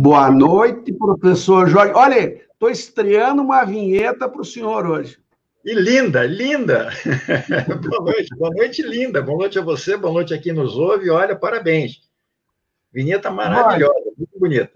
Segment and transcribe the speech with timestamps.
[0.00, 1.92] Boa noite, professor Jorge.
[1.92, 5.18] Olha, estou estreando uma vinheta para o senhor hoje.
[5.64, 6.90] E linda, linda!
[7.90, 9.20] boa noite, boa noite, linda.
[9.20, 11.10] Boa noite a você, boa noite a quem nos ouve.
[11.10, 12.02] Olha, parabéns.
[12.92, 14.70] Vinheta maravilhosa, Olha, muito bonita.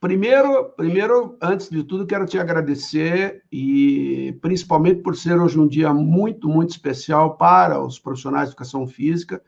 [0.00, 5.92] Primeiro, primeiro, antes de tudo, quero te agradecer e principalmente por ser hoje um dia
[5.92, 9.42] muito, muito especial para os profissionais de educação física.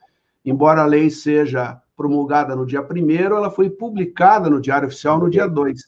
[0.45, 5.29] Embora a lei seja promulgada no dia 1 ela foi publicada no Diário Oficial no
[5.29, 5.83] dia 2.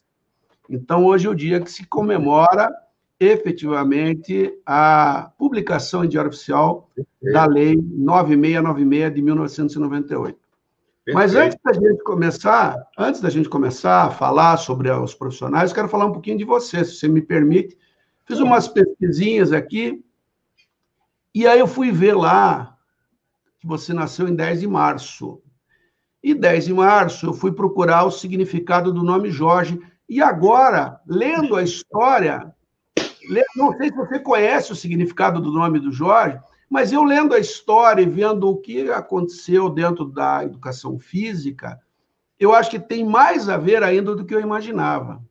[0.69, 2.69] Então, hoje é o dia que se comemora
[3.17, 6.89] efetivamente a publicação em Diário Oficial
[7.21, 10.39] da Lei 9696 de 1998.
[11.13, 15.87] Mas antes da gente começar, antes da gente começar a falar sobre os profissionais, quero
[15.87, 17.77] falar um pouquinho de você, se você me permite.
[18.25, 20.03] Fiz umas pesquisinhas aqui
[21.33, 22.77] e aí eu fui ver lá
[23.59, 25.41] que você nasceu em 10 de março.
[26.23, 29.79] E 10 de março eu fui procurar o significado do nome Jorge.
[30.07, 32.53] E agora, lendo a história,
[33.55, 37.39] não sei se você conhece o significado do nome do Jorge, mas eu lendo a
[37.39, 41.79] história e vendo o que aconteceu dentro da educação física,
[42.39, 45.21] eu acho que tem mais a ver ainda do que eu imaginava.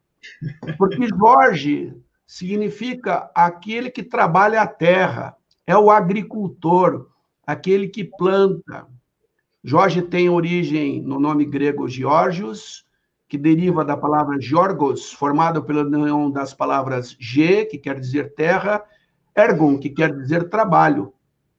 [0.76, 1.94] Porque Jorge
[2.26, 5.34] significa aquele que trabalha a terra,
[5.66, 7.08] é o agricultor,
[7.46, 8.86] aquele que planta.
[9.62, 12.86] Jorge tem origem no nome grego Georgios,
[13.28, 18.82] que deriva da palavra Georgos, formado pela união das palavras ge, que quer dizer terra,
[19.36, 21.12] ergon, que quer dizer trabalho.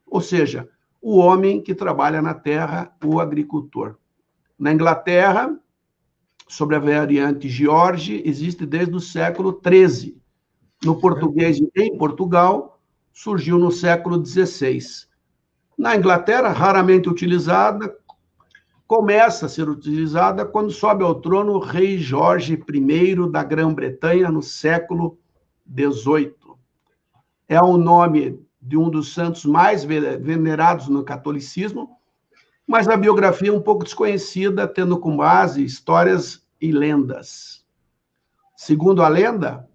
[0.06, 0.68] Ou seja,
[1.02, 3.96] o homem que trabalha na terra, o agricultor.
[4.58, 5.56] Na Inglaterra,
[6.48, 10.20] sobre a variante George, existe desde o século XIII.
[10.84, 12.82] No português, em Portugal,
[13.14, 15.08] surgiu no século XVI.
[15.82, 17.92] Na Inglaterra, raramente utilizada,
[18.86, 24.44] começa a ser utilizada quando sobe ao trono o rei Jorge I da Grã-Bretanha no
[24.44, 25.18] século
[25.68, 26.36] XVIII.
[27.50, 31.98] É o nome de um dos santos mais venerados no catolicismo,
[32.68, 37.66] mas a biografia é um pouco desconhecida, tendo como base histórias e lendas.
[38.56, 39.68] Segundo a lenda,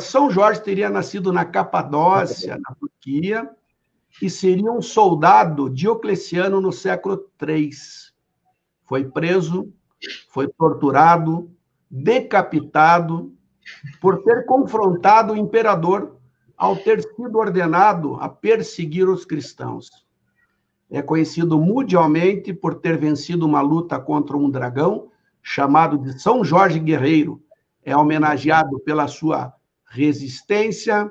[0.00, 3.54] São Jorge teria nascido na Capadócia, na Turquia,
[4.20, 7.70] e seria um soldado diocleciano no século III.
[8.84, 9.72] Foi preso,
[10.28, 11.50] foi torturado,
[11.90, 13.32] decapitado
[14.00, 16.16] por ter confrontado o imperador
[16.56, 19.88] ao ter sido ordenado a perseguir os cristãos.
[20.90, 25.08] É conhecido mundialmente por ter vencido uma luta contra um dragão
[25.42, 27.42] chamado de São Jorge Guerreiro.
[27.82, 29.54] É homenageado pela sua
[29.86, 31.10] resistência,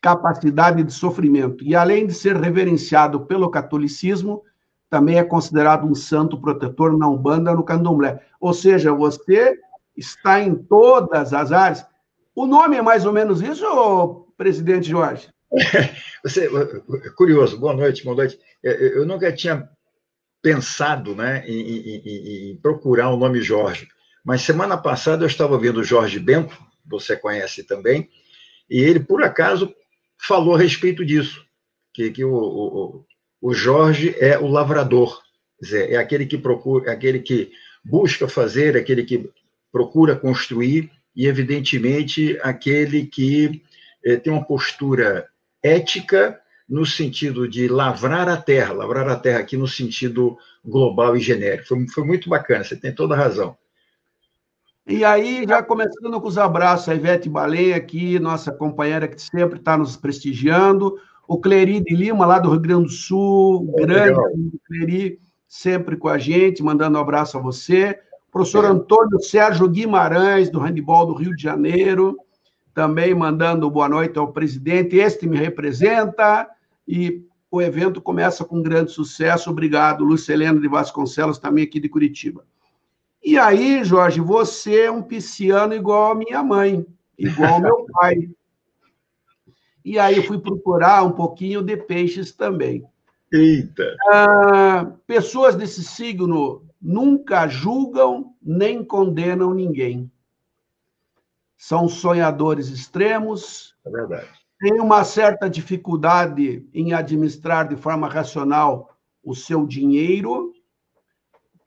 [0.00, 1.62] capacidade de sofrimento.
[1.64, 4.42] E além de ser reverenciado pelo catolicismo,
[4.88, 8.20] também é considerado um santo protetor na Umbanda, no Candomblé.
[8.40, 9.56] Ou seja, você
[9.96, 11.86] está em todas as áreas.
[12.34, 15.28] O nome é mais ou menos isso, presidente Jorge?
[16.22, 16.50] Você,
[17.16, 18.38] curioso, boa noite, boa noite.
[18.62, 19.68] Eu nunca tinha
[20.42, 23.88] pensado né, em, em, em, procurar o nome Jorge,
[24.22, 28.08] mas semana passada eu estava vendo o Jorge Bento, você conhece também,
[28.68, 29.74] e ele, por acaso,
[30.26, 31.44] falou a respeito disso,
[31.94, 33.04] que, que o, o,
[33.40, 35.20] o Jorge é o lavrador,
[35.60, 37.50] dizer, é aquele que procura, é aquele que
[37.84, 39.30] busca fazer, é aquele que
[39.72, 43.62] procura construir, e, evidentemente, aquele que
[44.04, 45.28] eh, tem uma postura
[45.62, 51.20] ética no sentido de lavrar a terra, lavrar a terra aqui no sentido global e
[51.20, 51.66] genérico.
[51.66, 53.56] Foi, foi muito bacana, você tem toda a razão.
[54.90, 59.60] E aí, já começando com os abraços, a Ivete Baleia aqui, nossa companheira que sempre
[59.60, 64.18] está nos prestigiando, o Cleri de Lima, lá do Rio Grande do Sul, grande
[64.66, 68.00] Cleri, sempre com a gente, mandando um abraço a você.
[68.28, 72.16] O professor Antônio Sérgio Guimarães, do Handball do Rio de Janeiro,
[72.74, 74.96] também mandando boa noite ao presidente.
[74.96, 76.48] Este me representa
[76.86, 79.50] e o evento começa com grande sucesso.
[79.50, 82.44] Obrigado, Lucelena de Vasconcelos, também aqui de Curitiba.
[83.22, 86.86] E aí, Jorge, você é um pisciano igual a minha mãe,
[87.18, 88.28] igual ao meu pai.
[89.84, 92.84] E aí eu fui procurar um pouquinho de peixes também.
[93.32, 93.96] Eita!
[94.12, 100.10] Ah, pessoas desse signo nunca julgam nem condenam ninguém
[101.60, 103.76] são sonhadores extremos.
[103.84, 104.28] É verdade.
[104.58, 110.54] Tem uma certa dificuldade em administrar de forma racional o seu dinheiro.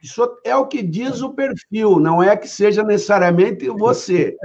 [0.03, 4.35] Isso é o que diz o perfil, não é que seja necessariamente você.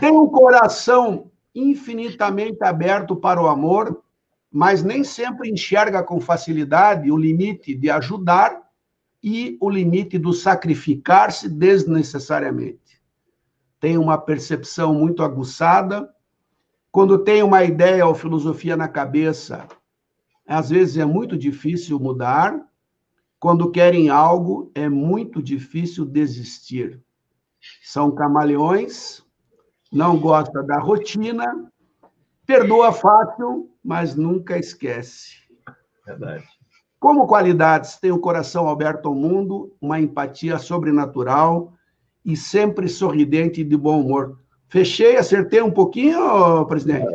[0.00, 4.02] Tem um coração infinitamente aberto para o amor,
[4.50, 8.60] mas nem sempre enxerga com facilidade o limite de ajudar
[9.22, 13.00] e o limite do sacrificar-se desnecessariamente.
[13.78, 16.12] Tem uma percepção muito aguçada.
[16.90, 19.68] Quando tem uma ideia ou filosofia na cabeça,
[20.48, 22.71] às vezes é muito difícil mudar.
[23.42, 27.02] Quando querem algo, é muito difícil desistir.
[27.82, 29.20] São camaleões,
[29.92, 31.68] não gosta da rotina,
[32.46, 35.38] perdoa fácil, mas nunca esquece.
[36.06, 36.44] Verdade.
[37.00, 41.72] Como qualidades, tem o coração aberto ao mundo, uma empatia sobrenatural
[42.24, 44.38] e sempre sorridente e de bom humor.
[44.68, 47.12] Fechei, acertei um pouquinho, presidente?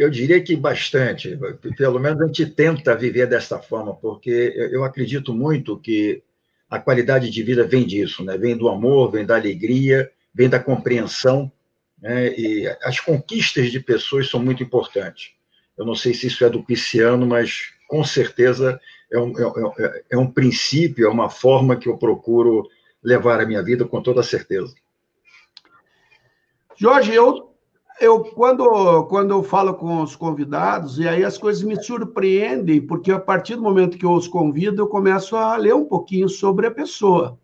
[0.00, 1.38] Eu diria que bastante.
[1.76, 4.30] Pelo menos a gente tenta viver dessa forma, porque
[4.72, 6.22] eu acredito muito que
[6.70, 8.38] a qualidade de vida vem disso, né?
[8.38, 11.52] Vem do amor, vem da alegria, vem da compreensão,
[12.00, 12.28] né?
[12.28, 15.32] E as conquistas de pessoas são muito importantes.
[15.76, 18.80] Eu não sei se isso é do pisciano, mas com certeza
[19.12, 22.66] é um, é, é, é um princípio, é uma forma que eu procuro
[23.04, 24.74] levar a minha vida com toda certeza.
[26.74, 27.49] Jorge, eu,
[28.00, 33.12] eu quando, quando eu falo com os convidados, e aí as coisas me surpreendem, porque
[33.12, 36.66] a partir do momento que eu os convido, eu começo a ler um pouquinho sobre
[36.66, 37.38] a pessoa.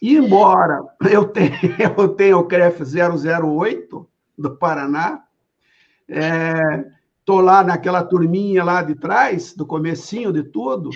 [0.00, 1.52] E embora eu tenha,
[1.96, 5.24] eu tenha o CREF 008 do Paraná,
[6.08, 6.84] é,
[7.28, 10.88] Estou lá naquela turminha lá de trás, do comecinho de tudo,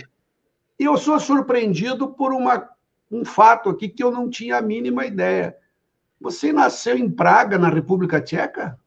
[0.79, 2.71] e eu sou surpreendido por uma,
[3.11, 5.55] um fato aqui que eu não tinha a mínima ideia.
[6.23, 8.79] Você nasceu em Praga, na República Tcheca?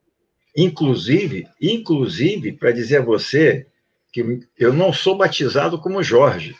[0.56, 3.66] Inclusive, inclusive, para dizer a você
[4.12, 6.56] que eu não sou batizado como Jorge,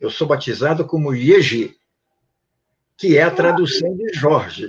[0.00, 1.76] eu sou batizado como Yeji,
[2.96, 4.68] que é a tradução de Jorge.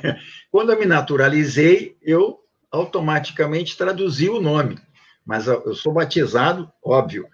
[0.50, 2.40] Quando eu me naturalizei, eu
[2.70, 4.78] automaticamente traduzi o nome
[5.26, 7.28] mas eu sou batizado, óbvio,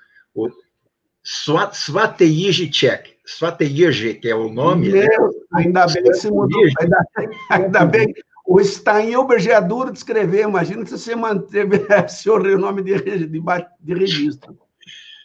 [1.25, 4.91] o Svatejicek, Svatejicek, que é o nome.
[4.91, 5.09] Meu, né?
[5.55, 7.07] ainda bem que você mudou, ainda,
[7.51, 8.15] ainda bem.
[8.45, 11.77] O Steinhuber é duro de escrever, imagina se você manteve
[12.55, 14.59] o nome de, de, de registro.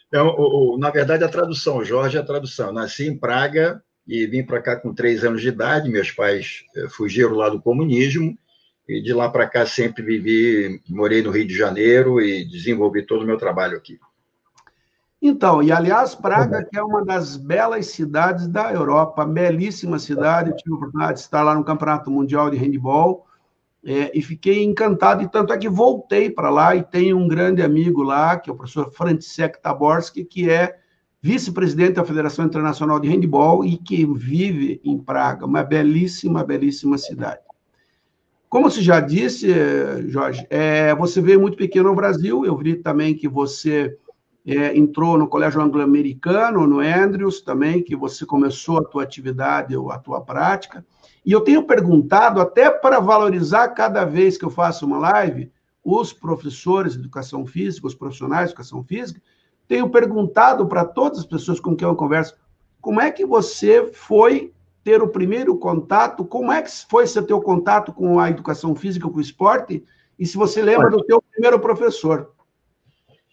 [0.06, 2.72] Então, o, o, na verdade, a tradução, Jorge, é a tradução.
[2.72, 5.90] Nasci em Praga e vim para cá com três anos de idade.
[5.90, 8.36] Meus pais eh, fugiram lá do comunismo
[8.88, 13.22] e de lá para cá sempre vivi, morei no Rio de Janeiro e desenvolvi todo
[13.22, 13.98] o meu trabalho aqui.
[15.20, 20.56] Então, e aliás, Praga, que é uma das belas cidades da Europa, belíssima cidade, eu
[20.56, 23.26] tive a oportunidade de estar lá no Campeonato Mundial de Handball
[23.84, 27.62] é, e fiquei encantado, e tanto é que voltei para lá e tenho um grande
[27.62, 30.78] amigo lá, que é o professor František Taborski, que é
[31.20, 37.40] vice-presidente da Federação Internacional de Handball e que vive em Praga, uma belíssima, belíssima cidade.
[38.48, 39.52] Como você já disse,
[40.08, 42.46] Jorge, é, você veio muito pequeno ao Brasil.
[42.46, 43.98] Eu vi também que você
[44.50, 49.98] é, entrou no Colégio Anglo-Americano, no Andrews também, que você começou a tua atividade, a
[49.98, 50.82] tua prática.
[51.22, 55.52] E eu tenho perguntado, até para valorizar cada vez que eu faço uma live,
[55.84, 59.20] os professores de educação física, os profissionais de educação física,
[59.68, 62.34] tenho perguntado para todas as pessoas com quem eu converso,
[62.80, 67.42] como é que você foi ter o primeiro contato, como é que foi esse teu
[67.42, 69.84] contato com a educação física, com o esporte,
[70.18, 72.30] e se você lembra do teu primeiro professor.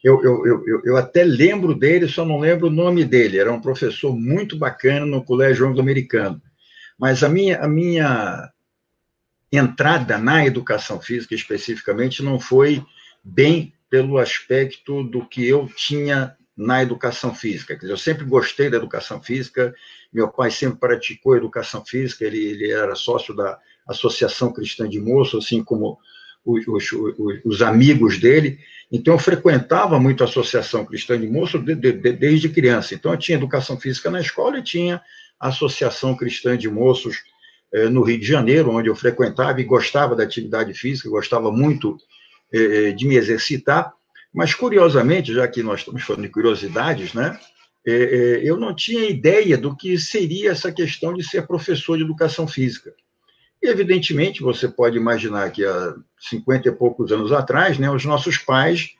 [0.05, 3.39] Eu, eu, eu, eu até lembro dele, só não lembro o nome dele.
[3.39, 6.39] Era um professor muito bacana no Colégio Anglo-Americano.
[6.95, 8.51] Mas a minha, a minha
[9.51, 12.85] entrada na educação física, especificamente, não foi
[13.23, 17.75] bem pelo aspecto do que eu tinha na educação física.
[17.81, 19.73] eu sempre gostei da educação física,
[20.13, 25.39] meu pai sempre praticou educação física, ele, ele era sócio da Associação Cristã de Moço,
[25.39, 25.97] assim como
[26.45, 26.91] os, os,
[27.43, 28.59] os, amigos dele.
[28.91, 32.93] Então, eu frequentava muito a Associação Cristã de Moço de, de, de, desde criança.
[32.93, 35.01] Então, eu tinha educação física na escola e tinha
[35.39, 37.17] a Associação Cristã de Moços
[37.73, 41.97] eh, no Rio de Janeiro, onde eu frequentava e gostava da atividade física, gostava muito
[42.53, 43.91] eh, de me exercitar.
[44.33, 47.39] Mas, curiosamente, já que nós estamos falando de curiosidades, né?
[47.87, 52.03] É, é, eu não tinha ideia do que seria essa questão de ser professor de
[52.03, 52.93] educação física.
[53.65, 58.37] E, evidentemente, você pode imaginar que há 50 e poucos anos atrás, né, os nossos
[58.37, 58.91] pais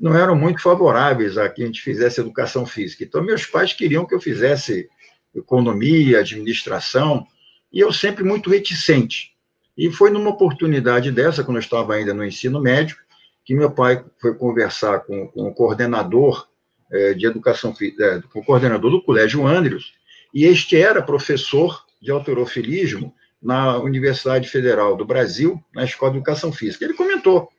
[0.00, 3.04] não eram muito favoráveis a que a gente fizesse educação física.
[3.04, 4.88] Então, meus pais queriam que eu fizesse
[5.34, 7.26] economia, administração,
[7.70, 9.34] e eu sempre muito reticente.
[9.76, 12.96] E foi numa oportunidade dessa, quando eu estava ainda no ensino médio,
[13.44, 16.48] que meu pai foi conversar com, com o coordenador
[16.90, 19.92] é, de educação, é, com o coordenador do Colégio Andrews,
[20.32, 26.50] e este era professor de alterofilismo na Universidade Federal do Brasil, na Escola de Educação
[26.50, 26.84] Física.
[26.84, 27.50] Ele comentou,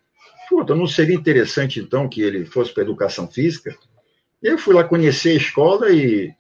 [0.50, 3.78] puta, não seria interessante, então, que ele fosse para a Educação Física?
[4.42, 6.34] Eu fui lá conhecer a escola e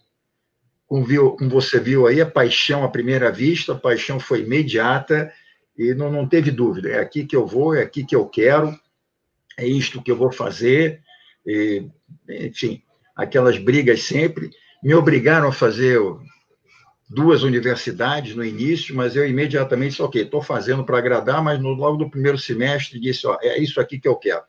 [0.87, 5.31] como, viu, você viu aí, a paixão à primeira vista, a paixão foi imediata
[5.77, 6.89] e não, não teve dúvida.
[6.89, 8.75] É aqui que eu vou, é aqui que eu quero,
[9.57, 11.01] é isto que eu vou fazer.
[11.45, 11.87] E,
[12.27, 12.81] enfim,
[13.15, 14.49] aquelas brigas sempre.
[14.83, 15.99] Me obrigaram a fazer
[17.07, 21.69] duas universidades no início, mas eu imediatamente disse, ok, estou fazendo para agradar, mas no,
[21.69, 24.43] logo do primeiro semestre disse, ó, é isso aqui que eu quero.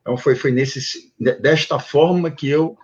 [0.00, 2.76] Então, foi, foi nesse, desta forma que eu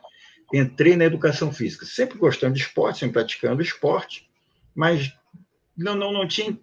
[0.53, 4.29] entrei na educação física, sempre gostando de esporte, sempre praticando esporte,
[4.75, 5.13] mas
[5.77, 6.57] não, não, não tinha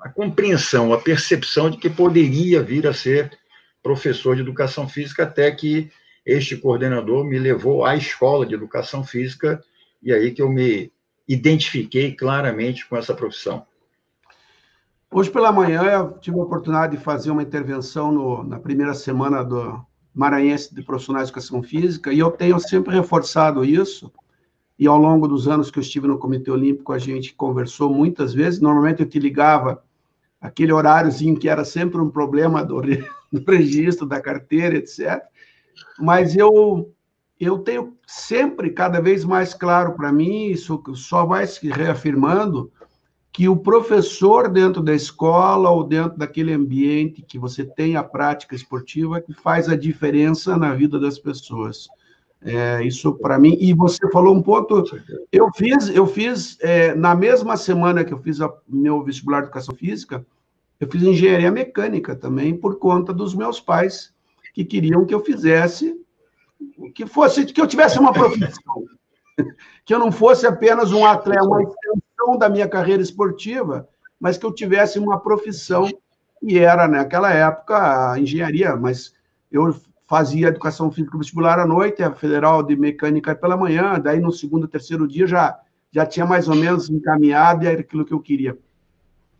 [0.00, 3.38] a compreensão, a percepção de que poderia vir a ser
[3.82, 5.90] professor de educação física, até que
[6.26, 9.62] este coordenador me levou à escola de educação física,
[10.02, 10.92] e aí que eu me
[11.28, 13.64] identifiquei claramente com essa profissão.
[15.10, 19.44] Hoje pela manhã eu tive a oportunidade de fazer uma intervenção no, na primeira semana
[19.44, 24.12] do Maranhense de Profissionais de Educação Física, e eu tenho sempre reforçado isso,
[24.78, 28.34] e ao longo dos anos que eu estive no Comitê Olímpico, a gente conversou muitas
[28.34, 29.82] vezes, normalmente eu te ligava
[30.40, 32.80] aquele horáriozinho que era sempre um problema do,
[33.32, 35.22] do registro, da carteira, etc.
[35.98, 36.92] Mas eu,
[37.44, 42.70] eu tenho sempre, cada vez mais claro para mim, isso só vai se reafirmando,
[43.32, 48.54] que o professor dentro da escola ou dentro daquele ambiente que você tem a prática
[48.54, 51.88] esportiva que faz a diferença na vida das pessoas.
[52.44, 53.56] É, isso para mim.
[53.58, 54.84] E você falou um ponto.
[55.30, 59.46] Eu fiz, eu fiz é, na mesma semana que eu fiz o meu vestibular de
[59.46, 60.26] educação física,
[60.78, 64.12] eu fiz engenharia mecânica também por conta dos meus pais
[64.52, 66.01] que queriam que eu fizesse
[66.94, 68.84] que fosse que eu tivesse uma profissão,
[69.84, 73.88] que eu não fosse apenas um atleta, uma extensão da minha carreira esportiva,
[74.20, 75.88] mas que eu tivesse uma profissão
[76.42, 79.14] e era naquela época a engenharia, mas
[79.50, 79.74] eu
[80.06, 84.68] fazia educação física vestibular à noite, a federal de mecânica pela manhã, daí no segundo,
[84.68, 85.58] terceiro dia já
[85.92, 88.58] já tinha mais ou menos encaminhado e era aquilo que eu queria.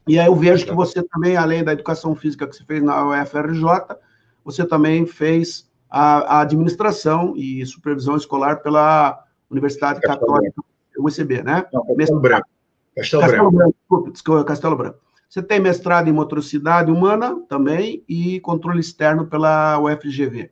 [0.06, 3.08] E aí eu vejo que você também, além da educação física que você fez na
[3.08, 3.96] UFRJ,
[4.44, 10.62] você também fez a, a administração e supervisão escolar pela Universidade Castelo Católica,
[10.98, 11.66] UCB, né?
[11.70, 12.48] Não, Castelo Branco.
[12.96, 13.74] Castelo, Castelo Branco.
[13.90, 14.10] Branco.
[14.10, 14.98] Desculpa, Castelo Branco.
[15.28, 20.50] Você tem mestrado em motricidade humana também e controle externo pela UFGV.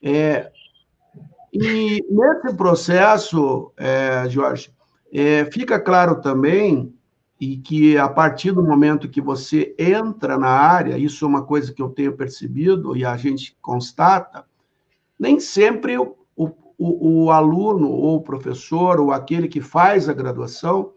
[0.00, 0.52] É,
[1.52, 4.70] e nesse processo, é, Jorge,
[5.12, 6.94] é, fica claro também
[7.40, 11.72] e que a partir do momento que você entra na área, isso é uma coisa
[11.72, 14.44] que eu tenho percebido e a gente constata,
[15.18, 20.92] nem sempre o, o, o aluno ou o professor ou aquele que faz a graduação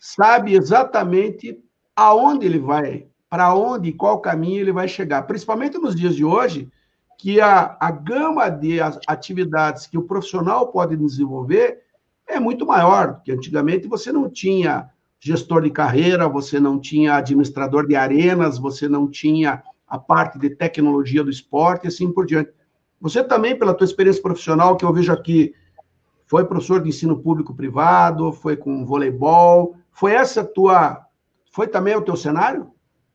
[0.00, 1.62] sabe exatamente
[1.94, 6.24] aonde ele vai, para onde e qual caminho ele vai chegar, principalmente nos dias de
[6.24, 6.70] hoje,
[7.18, 11.82] que a, a gama de atividades que o profissional pode desenvolver
[12.26, 14.90] é muito maior, porque antigamente você não tinha
[15.20, 20.50] gestor de carreira, você não tinha administrador de arenas, você não tinha a parte de
[20.50, 22.50] tecnologia do esporte e assim por diante.
[23.02, 25.52] Você também, pela tua experiência profissional, que eu vejo aqui,
[26.24, 31.04] foi professor de ensino público privado, foi com voleibol, foi essa tua,
[31.52, 32.70] foi também o teu cenário?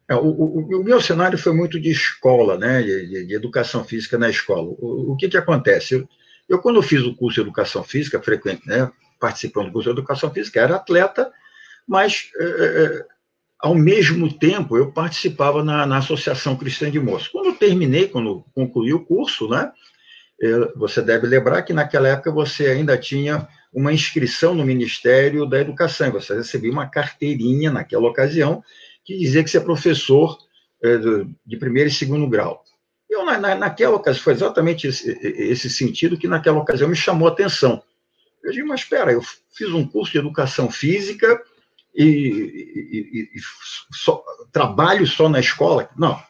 [0.10, 4.18] É, o, o, o, meu cenário foi muito de escola, né, de, de educação física
[4.18, 4.68] na escola.
[4.78, 5.96] O, o que que acontece?
[5.96, 6.10] Eu,
[6.50, 10.30] eu, quando fiz o curso de educação física, frequente, né, participando do curso de educação
[10.32, 11.32] física, era atleta,
[11.88, 13.06] mas, é, é,
[13.60, 17.28] ao mesmo tempo, eu participava na, na, Associação Cristã de Moços.
[17.28, 19.72] Quando eu terminei, quando concluí o curso, né,
[20.76, 26.12] você deve lembrar que naquela época você ainda tinha uma inscrição no Ministério da Educação,
[26.12, 28.64] você recebia uma carteirinha naquela ocasião
[29.04, 30.38] que dizia que você é professor
[31.46, 32.64] de primeiro e segundo grau.
[33.10, 37.32] Eu, na, naquela ocasião, foi exatamente esse, esse sentido que naquela ocasião me chamou a
[37.32, 37.82] atenção.
[38.44, 39.22] Eu digo, mas espera, eu
[39.52, 41.42] fiz um curso de educação física,
[41.98, 43.40] e, e, e
[43.92, 45.90] só, trabalho só na escola.
[45.98, 46.22] Não,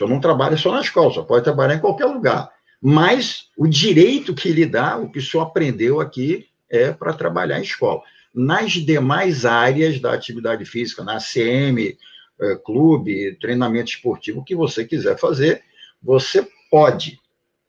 [0.00, 2.50] o não trabalha só na escola, só pode trabalhar em qualquer lugar.
[2.82, 7.58] Mas o direito que lhe dá, o que o senhor aprendeu aqui, é para trabalhar
[7.58, 8.02] em escola.
[8.34, 11.96] Nas demais áreas da atividade física, na CM,
[12.40, 15.62] é, clube, treinamento esportivo, o que você quiser fazer,
[16.02, 17.20] você pode.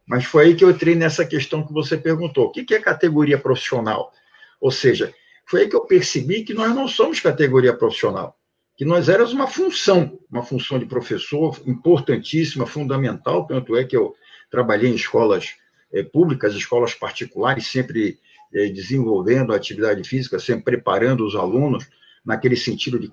[0.08, 2.48] Mas foi aí que eu entrei nessa questão que você perguntou.
[2.48, 4.12] O que é categoria profissional?
[4.60, 5.14] Ou seja,
[5.46, 8.38] foi aí que eu percebi que nós não somos categoria profissional,
[8.76, 14.16] que nós éramos uma função, uma função de professor importantíssima, fundamental, tanto é que eu
[14.50, 15.56] trabalhei em escolas
[15.94, 18.20] é, públicas, escolas particulares, sempre
[18.54, 21.88] é, desenvolvendo atividade física, sempre preparando os alunos
[22.26, 23.12] naquele sentido de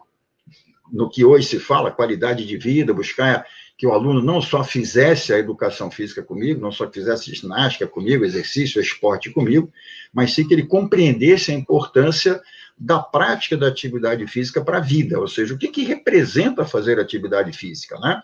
[0.93, 5.33] no que hoje se fala, qualidade de vida, buscar que o aluno não só fizesse
[5.33, 9.73] a educação física comigo, não só fizesse ginástica comigo, exercício, esporte comigo,
[10.13, 12.41] mas sim que ele compreendesse a importância
[12.79, 16.99] da prática da atividade física para a vida, ou seja, o que, que representa fazer
[16.99, 18.23] atividade física, né?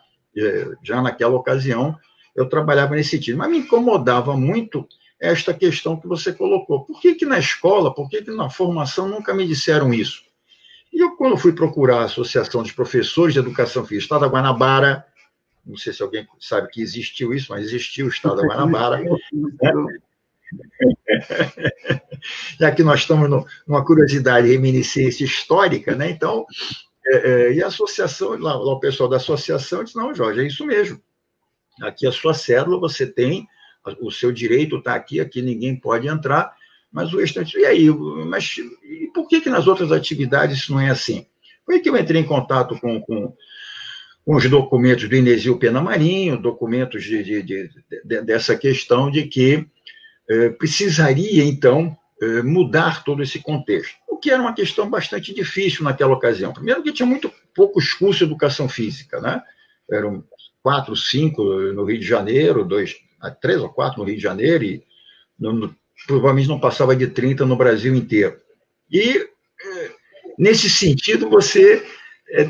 [0.82, 1.96] Já naquela ocasião,
[2.36, 4.86] eu trabalhava nesse sentido, mas me incomodava muito
[5.20, 6.84] esta questão que você colocou.
[6.84, 10.22] Por que, que na escola, por que, que na formação nunca me disseram isso?
[10.92, 15.04] E eu, quando fui procurar a Associação de Professores de Educação Física, Estado da Guanabara,
[15.68, 19.02] não sei se alguém sabe que existiu isso, mas existiu o Estado da Guanabara.
[22.58, 26.10] Já que nós estamos no, numa curiosidade reminiscência histórica, né?
[26.10, 26.46] Então,
[27.06, 30.46] é, é, e a associação, lá, lá, o pessoal da associação disse, não, Jorge, é
[30.46, 31.00] isso mesmo.
[31.82, 33.46] Aqui a sua célula, você tem,
[34.00, 36.56] o seu direito está aqui, aqui ninguém pode entrar,
[36.90, 37.90] mas o restante, e aí?
[37.90, 41.26] Mas e por que, que nas outras atividades isso não é assim?
[41.64, 43.34] Foi que eu entrei em contato com, com,
[44.28, 47.70] com os documentos do Inesio Pena Marinho, documentos de, de, de,
[48.04, 49.66] de dessa questão de que
[50.28, 55.82] eh, precisaria, então, eh, mudar todo esse contexto, o que era uma questão bastante difícil
[55.82, 56.52] naquela ocasião.
[56.52, 59.42] Primeiro, que tinha muito poucos cursos de educação física, né?
[59.90, 60.22] Eram
[60.62, 64.62] quatro, cinco no Rio de Janeiro, dois, ah, três ou quatro no Rio de Janeiro,
[64.62, 64.84] e
[65.40, 68.36] no, no, provavelmente não passava de 30 no Brasil inteiro.
[68.92, 69.90] E, eh,
[70.38, 71.82] nesse sentido, você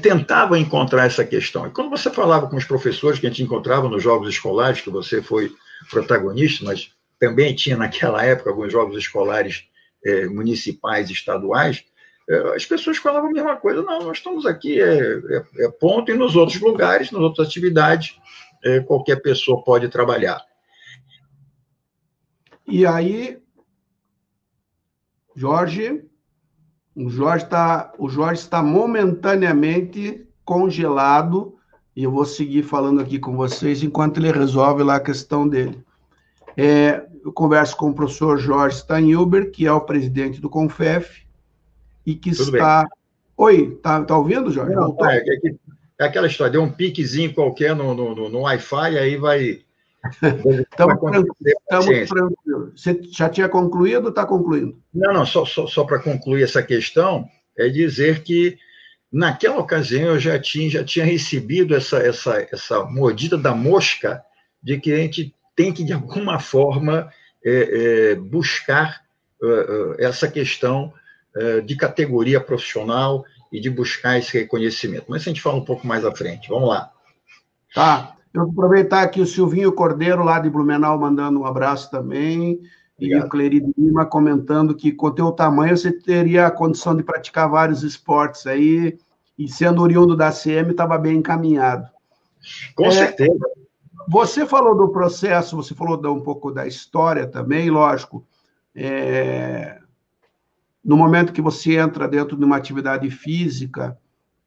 [0.02, 1.66] tentava encontrar essa questão.
[1.66, 4.90] E quando você falava com os professores que a gente encontrava nos jogos escolares, que
[4.90, 5.52] você foi
[5.90, 9.64] protagonista, mas também tinha naquela época alguns jogos escolares
[10.04, 11.84] é, municipais, estaduais,
[12.28, 13.82] é, as pessoas falavam a mesma coisa.
[13.82, 18.16] Não, nós estamos aqui, é, é, é ponto, e nos outros lugares, nas outras atividades,
[18.64, 20.40] é, qualquer pessoa pode trabalhar.
[22.66, 23.38] E aí,
[25.34, 26.04] Jorge,
[27.04, 31.54] o Jorge está, o Jorge está momentaneamente congelado
[31.94, 35.78] e eu vou seguir falando aqui com vocês enquanto ele resolve lá a questão dele.
[36.56, 41.24] É, eu converso com o professor Jorge Steinhuber, que é o presidente do CONFEF,
[42.04, 42.82] e que Tudo está.
[42.82, 42.90] Bem.
[43.36, 44.74] Oi, tá, tá ouvindo, Jorge?
[44.74, 45.54] Não, é, é,
[46.00, 49.60] é, aquela história, deu um piquezinho qualquer no, no, no, no Wi-Fi, aí vai.
[50.04, 50.98] Estamos
[52.08, 52.72] tranquilos.
[52.74, 54.80] Você já tinha concluído ou está concluindo?
[54.94, 58.56] Não, não, só, só, só para concluir essa questão, é dizer que
[59.12, 64.22] naquela ocasião eu já tinha, já tinha recebido essa, essa, essa mordida da mosca
[64.62, 67.10] de que a gente tem que, de alguma forma,
[67.44, 69.02] é, é, buscar
[69.42, 70.92] uh, essa questão
[71.36, 75.06] uh, de categoria profissional e de buscar esse reconhecimento.
[75.08, 76.48] Mas a gente fala um pouco mais à frente.
[76.48, 76.90] Vamos lá.
[77.74, 78.16] Tá.
[78.38, 82.60] Eu vou aproveitar aqui o Silvinho Cordeiro, lá de Blumenau, mandando um abraço também.
[82.96, 83.22] Obrigado.
[83.22, 87.02] E o Clerido Lima comentando que, com o teu tamanho, você teria a condição de
[87.02, 88.96] praticar vários esportes aí,
[89.36, 91.88] e sendo oriundo da CM, estava bem encaminhado.
[92.76, 93.44] Com é, certeza.
[94.08, 98.24] Você falou do processo, você falou um pouco da história também, lógico.
[98.74, 99.80] É,
[100.84, 103.98] no momento que você entra dentro de uma atividade física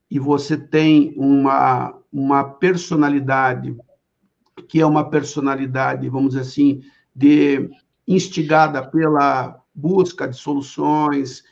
[0.10, 3.76] e você tem uma, uma personalidade
[4.67, 6.82] que é uma personalidade, vamos dizer assim,
[7.15, 7.69] de
[8.08, 11.43] instigada pela busca de soluções.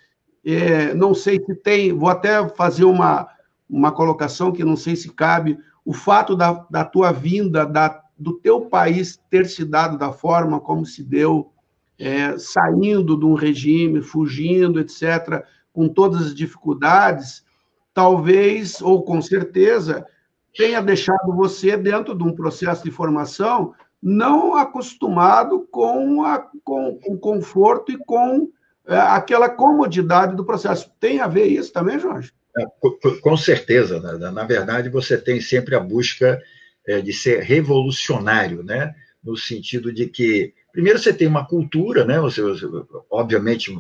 [0.46, 3.28] É, não sei se tem, vou até fazer uma,
[3.70, 8.34] uma colocação que não sei se cabe, o fato da, da tua vinda, da, do
[8.34, 11.52] teu país ter se dado da forma como se deu,
[11.98, 15.44] é, saindo de um regime, fugindo, etc.,
[15.74, 17.46] com todas as dificuldades,
[17.94, 20.06] talvez, ou com certeza,
[20.60, 27.14] tenha deixado você dentro de um processo de formação não acostumado com, a, com, com
[27.14, 28.52] o conforto e com
[28.86, 30.92] é, aquela comodidade do processo.
[31.00, 32.34] Tem a ver isso também, Jorge?
[32.58, 32.66] É,
[33.22, 34.02] com certeza.
[34.02, 34.30] Né?
[34.32, 36.42] Na verdade, você tem sempre a busca
[36.86, 38.94] é, de ser revolucionário, né?
[39.24, 42.20] no sentido de que, primeiro, você tem uma cultura, né?
[42.20, 42.42] Você,
[43.10, 43.74] obviamente,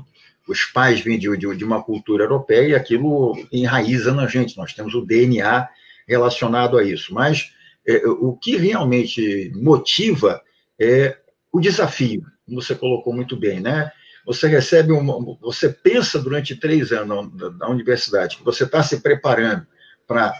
[0.47, 4.93] os pais vêm de, de, uma cultura europeia e aquilo enraiza na gente, nós temos
[4.93, 5.67] o DNA
[6.09, 7.13] relacionado a isso.
[7.13, 7.51] Mas
[7.87, 10.41] é, o que realmente motiva
[10.79, 11.15] é
[11.51, 13.91] o desafio, como você colocou muito bem, né?
[14.25, 19.01] Você recebe uma, você pensa durante três anos na, na universidade que você está se
[19.01, 19.65] preparando
[20.07, 20.33] para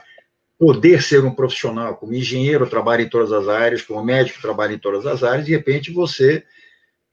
[0.57, 4.77] poder ser um profissional, como engenheiro trabalha em todas as áreas, como médico trabalha em
[4.77, 6.43] todas as áreas, de repente você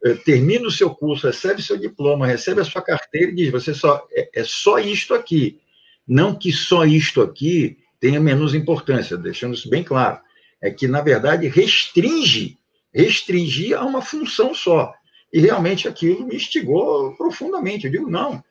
[0.05, 3.73] eh, termina o seu curso, recebe seu diploma, recebe a sua carteira e diz: você
[3.73, 5.61] só é, é só isto aqui.
[6.07, 10.19] Não que só isto aqui tenha menos importância, deixando isso bem claro.
[10.61, 12.59] É que, na verdade, restringe,
[12.93, 14.93] restringir a uma função só.
[15.33, 17.87] E realmente aquilo me instigou profundamente.
[17.87, 18.43] Eu digo, não,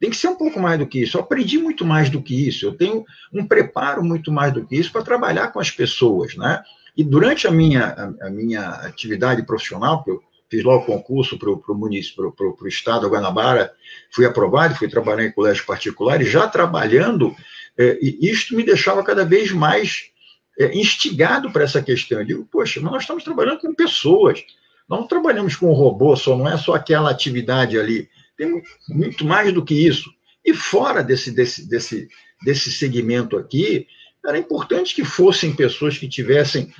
[0.00, 1.16] tem que ser um pouco mais do que isso.
[1.16, 2.66] Eu aprendi muito mais do que isso.
[2.66, 6.60] Eu tenho um preparo muito mais do que isso para trabalhar com as pessoas, né?
[6.96, 11.48] E durante a minha, a, minha atividade profissional, que eu fiz lá o concurso para
[11.48, 13.72] o estado Guanabara,
[14.10, 17.34] fui aprovado, fui trabalhar em colégio particular, e já trabalhando,
[17.78, 20.10] é, isto me deixava cada vez mais
[20.58, 22.20] é, instigado para essa questão.
[22.20, 24.44] Eu digo, poxa, mas nós estamos trabalhando com pessoas,
[24.88, 29.52] nós não trabalhamos com robô só, não é só aquela atividade ali tem muito mais
[29.52, 30.10] do que isso.
[30.44, 32.08] E fora desse, desse, desse,
[32.44, 33.86] desse segmento aqui,
[34.26, 36.72] era importante que fossem pessoas que tivessem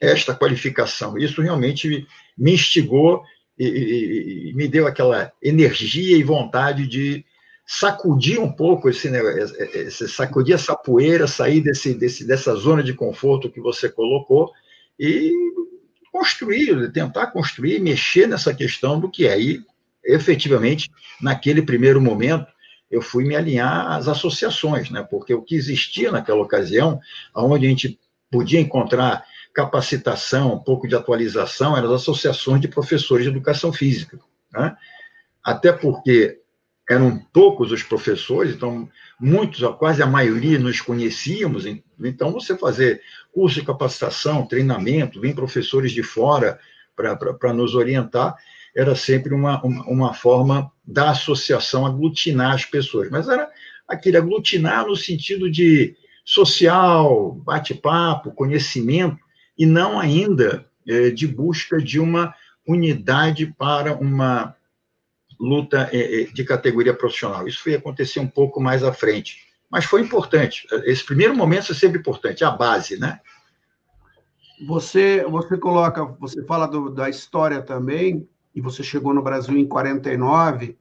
[0.00, 1.16] esta qualificação.
[1.16, 3.22] Isso realmente me instigou
[3.58, 7.24] e, e, e me deu aquela energia e vontade de
[7.66, 9.08] sacudir um pouco esse,
[10.08, 14.52] sacudir essa poeira, sair desse, desse, dessa zona de conforto que você colocou
[14.98, 15.32] e
[16.12, 19.40] construir, tentar construir, mexer nessa questão do que é.
[19.40, 19.64] E
[20.04, 22.46] efetivamente, naquele primeiro momento,
[22.90, 25.02] eu fui me alinhar às associações, né?
[25.10, 27.00] porque o que existia naquela ocasião,
[27.34, 27.98] onde a gente
[28.30, 29.24] podia encontrar
[29.54, 34.18] capacitação, um pouco de atualização, eram as associações de professores de educação física.
[34.52, 34.76] Né?
[35.42, 36.40] Até porque
[36.88, 41.64] eram poucos os professores, então muitos, quase a maioria, nos conhecíamos,
[42.00, 43.00] então você fazer
[43.32, 46.58] curso de capacitação, treinamento, vem professores de fora
[46.94, 48.36] para nos orientar,
[48.76, 53.48] era sempre uma, uma, uma forma da associação aglutinar as pessoas, mas era
[53.88, 59.18] aquele aglutinar no sentido de social, bate-papo, conhecimento,
[59.56, 62.34] e não ainda é, de busca de uma
[62.66, 64.56] unidade para uma
[65.38, 67.46] luta é, é, de categoria profissional.
[67.46, 69.38] Isso foi acontecer um pouco mais à frente,
[69.70, 70.66] mas foi importante.
[70.84, 73.20] Esse primeiro momento é sempre importante, a base, né?
[74.66, 79.66] Você, você coloca, você fala do, da história também, e você chegou no Brasil em
[79.66, 80.76] 49,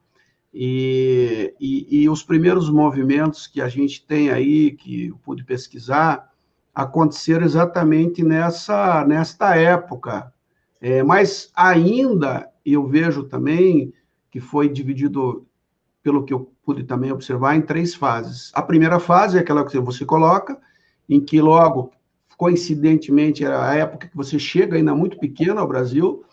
[0.54, 6.32] e, e, e, os primeiros movimentos que a gente tem aí, que eu pude pesquisar,
[6.76, 10.32] aconteceram exatamente nessa nesta época.
[10.80, 13.94] É, mas ainda eu vejo também
[14.34, 15.46] que foi dividido,
[16.02, 18.50] pelo que eu pude também observar, em três fases.
[18.56, 20.60] A primeira fase é aquela que você coloca,
[21.08, 21.92] em que logo,
[22.36, 26.26] coincidentemente, era a época que você chega ainda muito pequeno ao Brasil,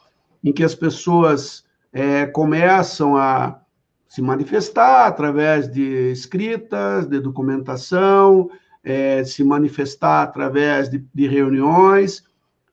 [0.42, 3.60] em que as pessoas é, começam a
[4.08, 8.50] se manifestar através de escritas, de documentação,
[8.82, 12.24] é, se manifestar através de, de reuniões,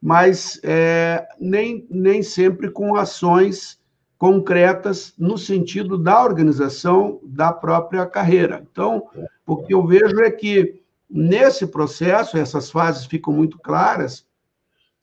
[0.01, 3.76] mas é, nem, nem sempre com ações
[4.17, 8.65] concretas no sentido da organização da própria carreira.
[8.71, 9.07] Então,
[9.45, 14.25] o que eu vejo é que nesse processo, essas fases ficam muito claras,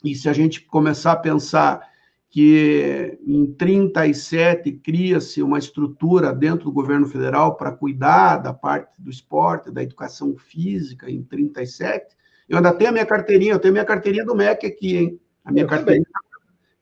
[0.03, 1.81] e se a gente começar a pensar
[2.29, 9.09] que em 37 cria-se uma estrutura dentro do governo federal para cuidar da parte do
[9.09, 12.17] esporte, da educação física, em 37.
[12.49, 15.21] Eu ainda tenho a minha carteirinha, eu tenho a minha carteirinha do MEC aqui, hein?
[15.45, 16.07] A minha eu carteirinha.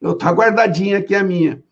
[0.01, 1.63] Eu tá guardadinha aqui a minha.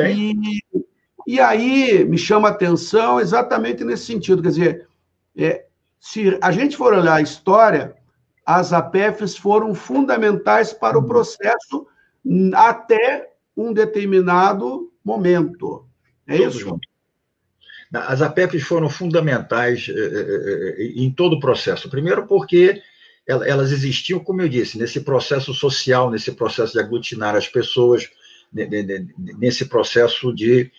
[0.00, 0.40] Eu também.
[0.42, 0.84] E,
[1.26, 4.88] e aí me chama a atenção exatamente nesse sentido, quer dizer,
[5.36, 5.64] é,
[5.98, 7.94] se a gente for olhar a história,
[8.44, 11.08] as APFs foram fundamentais para o uhum.
[11.08, 11.86] processo
[12.54, 15.86] até um determinado momento.
[16.26, 16.80] É Todos isso?
[17.92, 21.88] As APEPs foram fundamentais eh, eh, eh, em todo o processo.
[21.88, 22.82] Primeiro, porque
[23.26, 28.10] elas existiam, como eu disse, nesse processo social, nesse processo de aglutinar as pessoas,
[29.38, 30.70] nesse processo de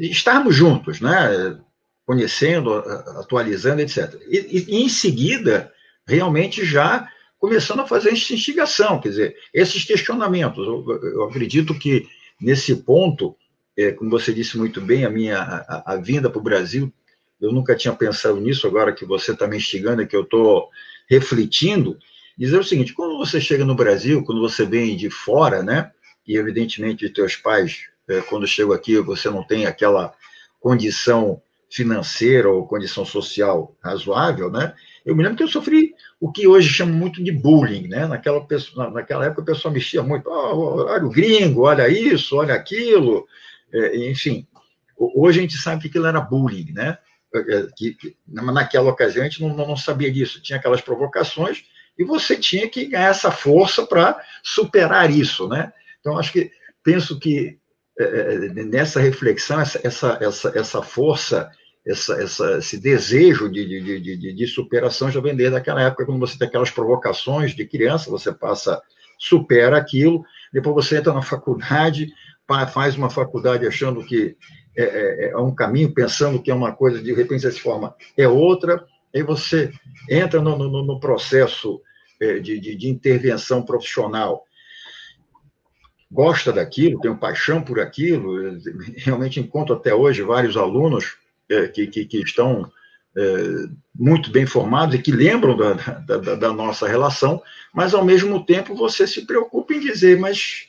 [0.00, 1.58] estarmos juntos, né?
[2.04, 4.20] conhecendo, atualizando, etc.
[4.28, 5.72] E, e, em seguida,
[6.06, 10.66] realmente já começando a fazer essa instigação, quer dizer, esses questionamentos.
[10.66, 12.06] Eu, eu acredito que
[12.40, 13.36] nesse ponto,
[13.76, 16.92] é, como você disse muito bem, a minha a, a vinda para o Brasil,
[17.40, 20.68] eu nunca tinha pensado nisso, agora que você está me instigando, que eu estou
[21.08, 21.98] refletindo,
[22.36, 25.90] dizer o seguinte, quando você chega no Brasil, quando você vem de fora, né,
[26.26, 30.12] e evidentemente teus pais, é, quando chegam aqui, você não tem aquela
[30.60, 36.46] condição financeira ou condição social razoável, né, eu me lembro que eu sofri o que
[36.46, 38.06] hoje chama muito de bullying, né?
[38.06, 38.46] Naquela,
[38.92, 43.26] naquela época o pessoal mexia muito, oh, olha o gringo, olha isso, olha aquilo,
[43.72, 44.46] é, enfim.
[44.96, 46.98] Hoje a gente sabe que aquilo era bullying, né?
[47.34, 51.64] É, que, que, naquela ocasião a gente não, não sabia disso, tinha aquelas provocações
[51.98, 55.72] e você tinha que ganhar essa força para superar isso, né?
[56.00, 56.50] Então acho que
[56.82, 57.58] penso que
[57.98, 61.50] é, nessa reflexão essa, essa, essa, essa força
[61.86, 66.20] essa, essa, esse desejo de, de, de, de, superação já vem desde aquela época, quando
[66.20, 68.80] você tem aquelas provocações de criança, você passa,
[69.18, 72.08] supera aquilo, depois você entra na faculdade,
[72.72, 74.36] faz uma faculdade achando que
[74.76, 78.28] é, é, é, um caminho, pensando que é uma coisa, de repente se forma é
[78.28, 79.72] outra, aí você
[80.08, 81.80] entra no, no, no processo
[82.20, 84.44] é, de, de, de, intervenção profissional,
[86.10, 88.58] gosta daquilo, tem um paixão por aquilo,
[88.98, 91.16] realmente encontro até hoje vários alunos
[91.48, 92.70] é, que, que, que, estão
[93.16, 93.22] é,
[93.94, 97.42] muito bem formados e que lembram da, da, da nossa relação,
[97.74, 100.68] mas ao mesmo tempo você se preocupa em dizer, mas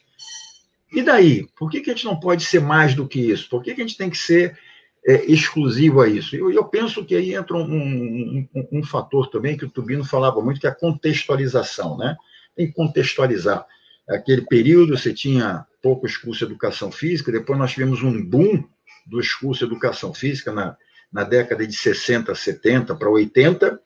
[0.93, 1.47] e daí?
[1.57, 3.49] Por que, que a gente não pode ser mais do que isso?
[3.49, 4.57] Por que, que a gente tem que ser
[5.05, 6.35] é, exclusivo a isso?
[6.35, 10.41] Eu, eu, penso que aí entra um, um, um, fator também que o Tubino falava
[10.41, 12.15] muito, que é a contextualização, né?
[12.55, 13.65] Tem que contextualizar.
[14.07, 18.63] Aquele período você tinha poucos cursos de educação física, depois nós tivemos um boom
[19.05, 20.77] dos cursos de educação física na,
[21.11, 23.79] na década de 60, 70 para 80,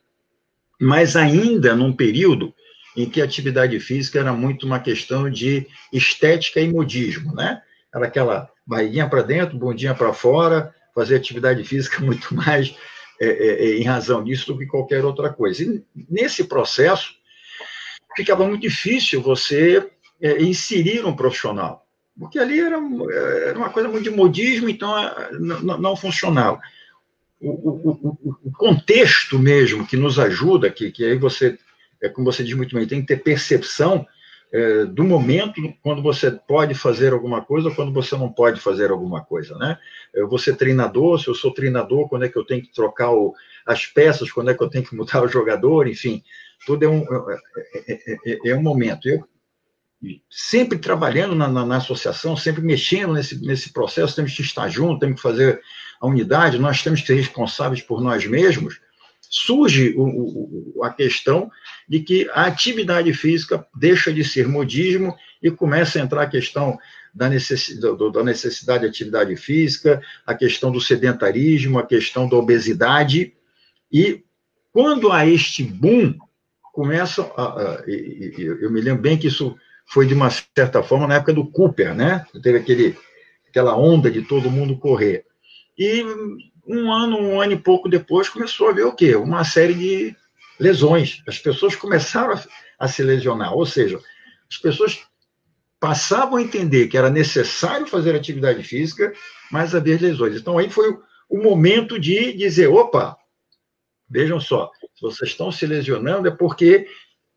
[0.79, 2.53] mas ainda num período
[2.95, 7.61] em que a atividade física era muito uma questão de estética e modismo, né?
[7.93, 12.75] Era aquela barriguinha para dentro, bundinha para fora, fazer atividade física muito mais
[13.21, 15.63] é, é, é, em razão disso do que qualquer outra coisa.
[15.63, 17.13] E nesse processo,
[18.15, 19.87] ficava muito difícil você
[20.19, 21.85] é, inserir um profissional,
[22.19, 22.77] porque ali era,
[23.45, 26.59] era, uma coisa muito de modismo, então é, não, não funcionava.
[27.39, 31.59] O, o, o, o, contexto mesmo que nos ajuda, que, que aí você
[32.01, 34.07] é como você diz muito bem, tem que ter percepção
[34.51, 39.23] é, do momento quando você pode fazer alguma coisa quando você não pode fazer alguma
[39.23, 39.77] coisa, né?
[40.13, 43.11] Eu vou ser treinador, se eu sou treinador, quando é que eu tenho que trocar
[43.11, 43.33] o,
[43.65, 46.23] as peças, quando é que eu tenho que mudar o jogador, enfim,
[46.65, 47.39] tudo é um, é,
[47.87, 49.07] é, é, é um momento.
[49.09, 49.27] Eu
[50.29, 54.99] sempre trabalhando na, na, na, associação, sempre mexendo nesse, nesse processo, temos que estar juntos,
[54.99, 55.59] temos que fazer
[55.99, 58.79] a unidade, nós temos que ser responsáveis por nós mesmos,
[59.29, 61.49] surge o, o, a questão
[61.87, 66.77] de que a atividade física deixa de ser modismo e começa a entrar a questão
[67.13, 73.33] da necessidade, da necessidade de atividade física, a questão do sedentarismo, a questão da obesidade,
[73.91, 74.23] e
[74.71, 76.15] quando há este boom,
[76.73, 79.55] começa, a, a, eu me lembro bem que isso
[79.87, 82.25] foi de uma certa forma na época do Cooper, né?
[82.43, 82.95] Teve aquele,
[83.49, 85.25] aquela onda de todo mundo correr.
[85.77, 86.03] E
[86.67, 89.15] um ano, um ano e pouco depois, começou a ver o quê?
[89.15, 90.15] Uma série de
[90.59, 91.23] lesões.
[91.25, 92.43] As pessoas começaram a,
[92.77, 93.99] a se lesionar, ou seja,
[94.49, 94.99] as pessoas
[95.79, 99.13] passavam a entender que era necessário fazer atividade física,
[99.51, 100.35] mas haver lesões.
[100.35, 100.97] Então, aí foi
[101.29, 103.15] o momento de dizer: opa,
[104.09, 106.87] vejam só, se vocês estão se lesionando é porque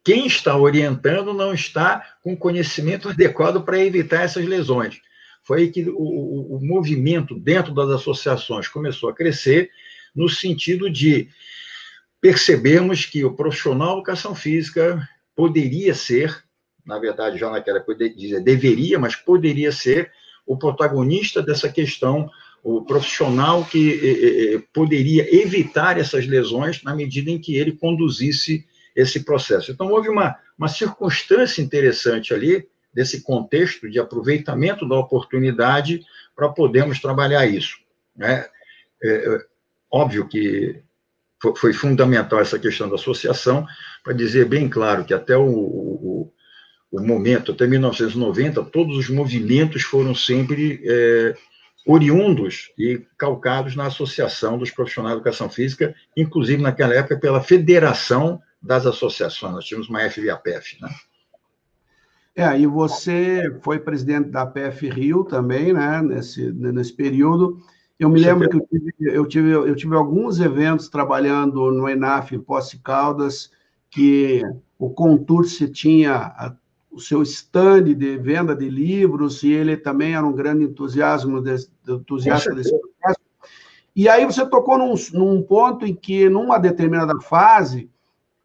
[0.03, 5.01] quem está orientando não está com conhecimento adequado para evitar essas lesões
[5.43, 9.71] foi aí que o, o, o movimento dentro das associações começou a crescer,
[10.15, 11.29] no sentido de
[12.21, 16.45] percebermos que o profissional de educação física poderia ser,
[16.85, 20.11] na verdade, já naquela época dizia deveria, mas poderia ser
[20.47, 22.29] o protagonista dessa questão,
[22.63, 28.67] o profissional que eh, eh, poderia evitar essas lesões na medida em que ele conduzisse
[28.95, 29.71] esse processo.
[29.71, 37.01] Então, houve uma, uma circunstância interessante ali, desse contexto de aproveitamento da oportunidade para podermos
[37.01, 37.77] trabalhar isso.
[38.17, 38.47] Né?
[39.03, 39.47] É, é,
[39.91, 40.83] óbvio que
[41.57, 43.67] foi, fundamental essa questão da associação,
[44.05, 46.33] para dizer bem claro que até o, o,
[46.93, 51.35] o, momento, até 1990, todos os movimentos foram sempre é,
[51.87, 58.41] oriundos e calcados na Associação dos Profissionais de Educação Física, inclusive naquela época pela Federação
[58.63, 60.91] das Associações, nós tínhamos uma FBAPF, né?
[62.35, 67.59] É, e você foi presidente da PF Rio também, né, nesse, nesse período.
[67.99, 72.39] Eu me lembro que eu tive, eu tive, eu tive alguns eventos trabalhando no ENAF
[72.39, 73.51] Posse Caldas,
[73.91, 74.43] que
[74.79, 76.57] o Conturce tinha a,
[76.91, 81.69] o seu stand de venda de livros, e ele também era um grande entusiasmo desse,
[81.87, 83.21] entusiasta desse processo.
[83.95, 87.91] E aí você tocou num, num ponto em que, numa determinada fase,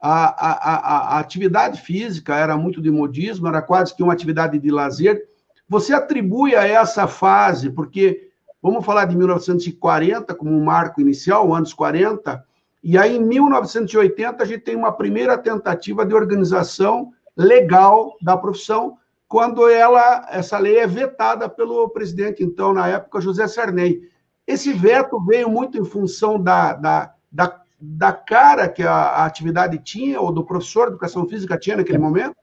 [0.07, 4.69] a, a, a, atividade física era muito de modismo, era quase que uma atividade de
[4.69, 5.27] lazer.
[5.67, 8.29] Você atribui a essa fase, porque
[8.61, 12.45] vamos falar de 1940 como um marco inicial, anos 40,
[12.83, 18.99] e aí em 1980 a gente tem uma primeira tentativa de organização legal da profissão,
[19.27, 24.03] quando ela essa lei é vetada pelo presidente, então, na época, José Sarney.
[24.45, 29.77] Esse veto veio muito em função da, da, da da cara que a, a, atividade
[29.79, 32.35] tinha, ou do professor de educação física tinha naquele momento?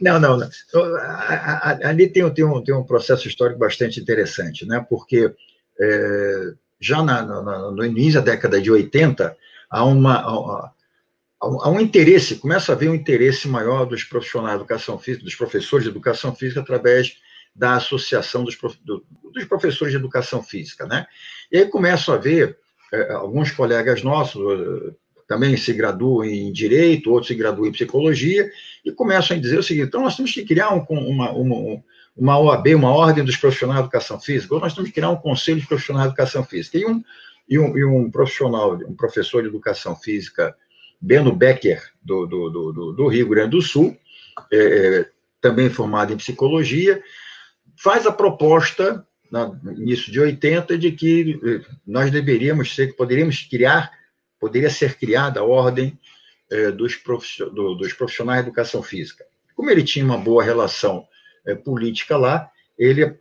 [0.00, 0.48] Não, não, não.
[1.84, 4.84] Ali tem, tem, um, tem um processo histórico bastante interessante, né?
[4.88, 5.34] porque
[5.80, 9.36] é, já na, na, no início da década de 80,
[9.70, 10.70] há, uma, há,
[11.40, 15.34] há um interesse, começa a haver um interesse maior dos profissionais de educação física, dos
[15.34, 17.16] professores de educação física, através
[17.54, 20.86] da Associação dos, dos Professores de Educação Física.
[20.86, 21.06] Né?
[21.52, 22.58] E aí começo a ver
[23.14, 24.94] alguns colegas nossos eh,
[25.26, 28.50] também se graduam em Direito, outros se graduam em Psicologia,
[28.84, 31.82] e começam a dizer o seguinte, então nós temos que criar um, uma, uma,
[32.16, 35.16] uma OAB, uma Ordem dos Profissionais de Educação Física, ou nós temos que criar um
[35.16, 36.78] Conselho de Profissionais de Educação Física.
[36.78, 37.02] E um,
[37.48, 40.54] e um, e um profissional, um professor de Educação Física,
[41.00, 43.96] Beno Becker, do, do, do, do Rio Grande do Sul,
[44.52, 44.56] é,
[45.00, 47.02] é também formado em Psicologia,
[47.76, 53.90] faz a proposta no início de 80, de que eh, nós deveríamos ser, poderíamos criar,
[54.38, 55.98] poderia ser criada a ordem
[56.50, 59.24] eh, dos, profissionais de educação física.
[59.54, 61.06] Como ele tinha uma boa relação
[61.46, 63.18] eh, política lá, ele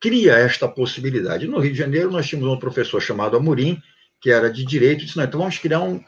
[0.00, 1.48] cria esta possibilidade.
[1.48, 3.82] No Rio de Janeiro, nós tínhamos um professor chamado Amorim,
[4.20, 6.02] que era de direito, disse, não, então vamos criar um,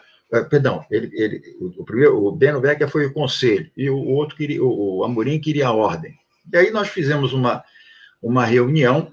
[0.49, 4.63] perdão, ele, ele, o, primeiro, o Beno Becker foi o conselho, e o, outro, queria,
[4.63, 6.15] o Amorim queria a ordem.
[6.53, 7.65] E aí nós fizemos uma,
[8.23, 9.11] uma reunião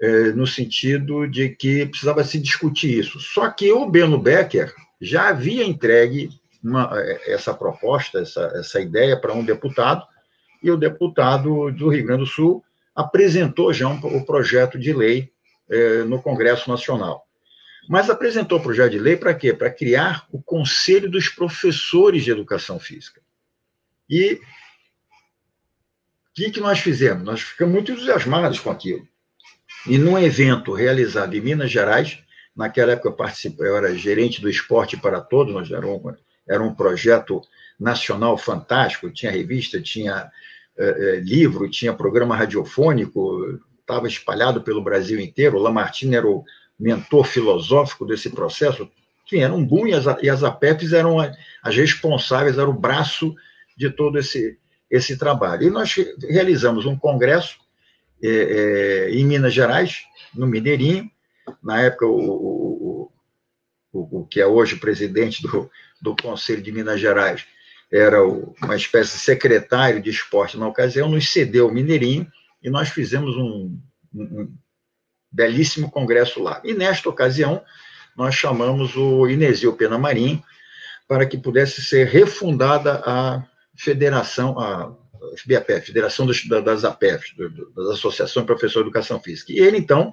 [0.00, 3.18] é, no sentido de que precisava se discutir isso.
[3.20, 6.30] Só que o Beno Becker já havia entregue
[6.62, 10.06] uma, é, essa proposta, essa, essa ideia para um deputado,
[10.62, 15.30] e o deputado do Rio Grande do Sul apresentou já um, o projeto de lei
[15.70, 17.24] é, no Congresso Nacional.
[17.88, 19.52] Mas apresentou o projeto de lei para quê?
[19.54, 23.20] Para criar o Conselho dos Professores de Educação Física.
[24.10, 24.40] E
[26.44, 27.24] que, que nós fizemos?
[27.24, 29.06] Nós ficamos muito entusiasmados com aquilo.
[29.86, 32.18] E num evento realizado em Minas Gerais,
[32.54, 36.14] naquela época eu participei, eu era gerente do Esporte para Todos, nós era um,
[36.48, 37.40] era um projeto
[37.78, 40.30] nacional fantástico, tinha revista, tinha
[40.76, 45.56] é, é, livro, tinha programa radiofônico, estava espalhado pelo Brasil inteiro.
[45.56, 46.44] O Lamartine era o
[46.78, 48.88] mentor filosófico desse processo.
[49.26, 53.34] Enfim, era um boom e as, e as APEPs eram as responsáveis, era o braço
[53.76, 54.58] de todo esse,
[54.90, 55.64] esse trabalho.
[55.64, 55.94] E nós
[56.28, 57.58] realizamos um congresso
[58.22, 60.02] é, é, em Minas Gerais,
[60.34, 61.10] no Mineirinho,
[61.62, 63.12] na época o, o,
[63.92, 65.70] o, o que é hoje presidente do,
[66.00, 67.46] do Conselho de Minas Gerais
[67.90, 72.30] era uma espécie de secretário de esporte na ocasião, nos cedeu o Mineirinho
[72.62, 73.80] e nós fizemos um,
[74.14, 74.54] um, um
[75.32, 76.60] belíssimo congresso lá.
[76.64, 77.62] E nesta ocasião,
[78.16, 80.42] nós chamamos o Inesio Penamarim
[81.06, 83.42] para que pudesse ser refundada a
[83.78, 84.92] federação, a
[85.36, 87.34] FBAPF, Federação das, das APEFs,
[87.76, 89.52] das Associações de Professores de Educação Física.
[89.52, 90.12] E ele, então,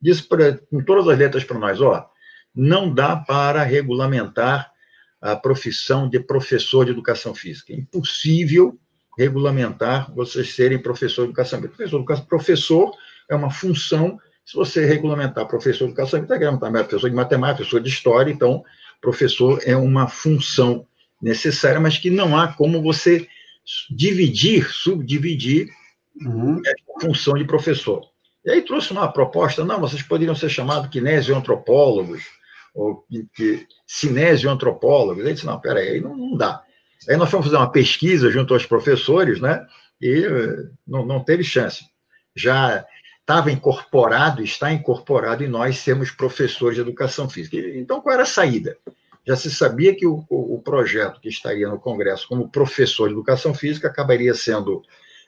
[0.00, 2.08] disse pra, com todas as letras para nós, ó,
[2.54, 4.70] não dá para regulamentar
[5.20, 7.72] a profissão de professor de educação física.
[7.72, 8.78] É impossível
[9.18, 11.76] regulamentar vocês serem professor de educação física.
[11.76, 12.92] Professor, professor
[13.28, 17.80] é uma função, se você regulamentar professor de educação física, é professor de matemática, professor
[17.80, 18.64] de história, então,
[19.00, 20.86] professor é uma função
[21.20, 23.28] necessária, mas que não há como você
[23.90, 25.68] dividir, subdividir
[26.20, 26.60] uhum.
[26.96, 28.02] a função de professor.
[28.44, 32.22] E aí trouxe uma proposta, não, vocês poderiam ser chamados kinesioantropólogos,
[32.74, 33.04] ou
[33.34, 35.26] que, cinesioantropólogos.
[35.26, 36.62] Aí disse, não, peraí, aí não, não dá.
[37.08, 39.66] Aí nós fomos fazer uma pesquisa junto aos professores, né,
[40.00, 41.84] e eh, não, não teve chance.
[42.34, 42.84] Já
[43.20, 47.56] estava incorporado, está incorporado em nós sermos professores de educação física.
[47.56, 48.76] Então, qual era a saída?
[49.30, 53.54] Já se sabia que o, o, projeto que estaria no Congresso como professor de educação
[53.54, 54.82] física acabaria sendo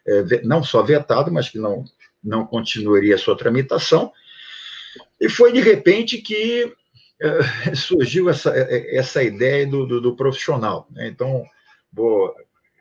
[0.04, 1.84] é, não só vetado, mas que não,
[2.22, 4.12] não continuaria a sua tramitação.
[5.20, 6.74] E foi de repente que
[7.20, 10.88] é, surgiu essa, é, essa ideia do, do, do profissional.
[10.90, 11.06] Né?
[11.06, 11.44] Então,
[11.92, 12.34] vou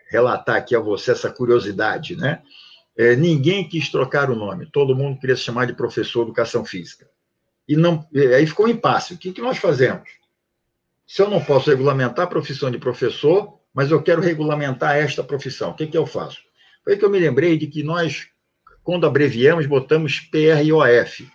[0.10, 2.16] relatar aqui a você essa curiosidade.
[2.16, 2.42] Né?
[2.98, 6.66] É, ninguém quis trocar o nome, todo mundo queria se chamar de professor de educação
[6.66, 7.08] física.
[7.68, 8.04] E não,
[8.36, 9.14] aí ficou um impasse.
[9.14, 10.20] O que, que nós fazemos?
[11.12, 15.72] Se eu não posso regulamentar a profissão de professor, mas eu quero regulamentar esta profissão,
[15.72, 16.40] o que, que eu faço?
[16.86, 18.30] Foi que eu me lembrei de que nós,
[18.82, 21.30] quando abreviamos, botamos PROF.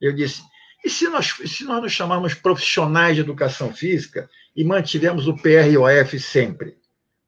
[0.00, 0.40] Eu disse,
[0.82, 6.18] e se nós, se nós nos chamarmos profissionais de educação física e mantivemos o PROF
[6.18, 6.78] sempre?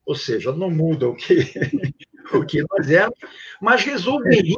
[0.06, 1.34] Ou seja, não muda o que,
[2.32, 3.18] o que nós éramos,
[3.60, 4.56] mas resolveria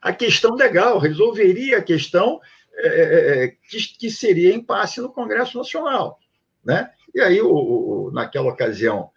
[0.00, 2.40] a questão legal, resolveria a questão
[2.78, 6.18] é, é, é, que, que, seria impasse no Congresso Nacional.
[6.64, 6.90] Né?
[7.14, 9.10] E aí, o, o naquela ocasião,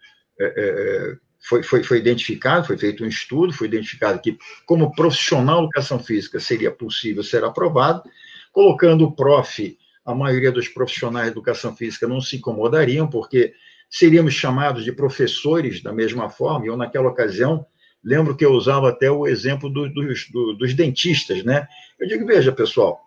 [1.42, 5.98] foi, foi, foi identificado, foi feito um estudo, foi identificado que, como profissional de educação
[5.98, 8.02] física, seria possível ser aprovado,
[8.52, 13.54] colocando o prof, a maioria dos profissionais de educação física não se incomodariam, porque
[13.90, 17.66] seríamos chamados de professores da mesma forma, e eu, naquela ocasião,
[18.02, 21.66] lembro que eu usava até o exemplo do, dos, do, dos dentistas, né?
[21.98, 23.00] Eu digo, veja, pessoal,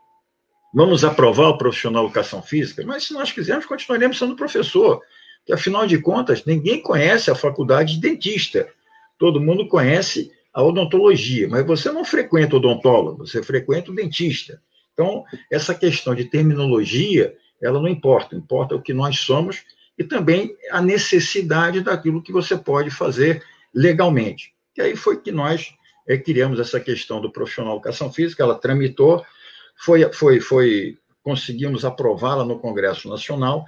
[0.76, 5.02] vamos aprovar o profissional de educação física, mas se nós quisermos, continuaremos sendo professor,
[5.38, 8.68] porque afinal de contas, ninguém conhece a faculdade de dentista,
[9.18, 14.62] todo mundo conhece a odontologia, mas você não frequenta o odontólogo, você frequenta o dentista.
[14.94, 19.64] Então, essa questão de terminologia, ela não importa, importa o que nós somos
[19.98, 23.42] e também a necessidade daquilo que você pode fazer
[23.74, 24.54] legalmente.
[24.78, 25.74] E aí foi que nós
[26.06, 29.24] é, criamos essa questão do profissional de educação física, ela tramitou,
[29.76, 33.66] foi, foi, foi conseguimos aprová-la no Congresso Nacional,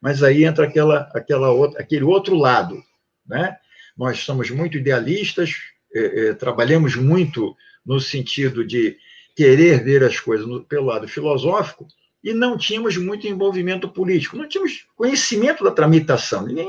[0.00, 2.82] mas aí entra aquela, aquela outra, aquele outro lado,
[3.26, 3.56] né?
[3.96, 5.54] Nós somos muito idealistas,
[5.94, 8.98] é, é, trabalhamos muito no sentido de
[9.34, 11.86] querer ver as coisas no, pelo lado filosófico
[12.22, 16.44] e não tínhamos muito envolvimento político, não tínhamos conhecimento da tramitação.
[16.46, 16.68] Nem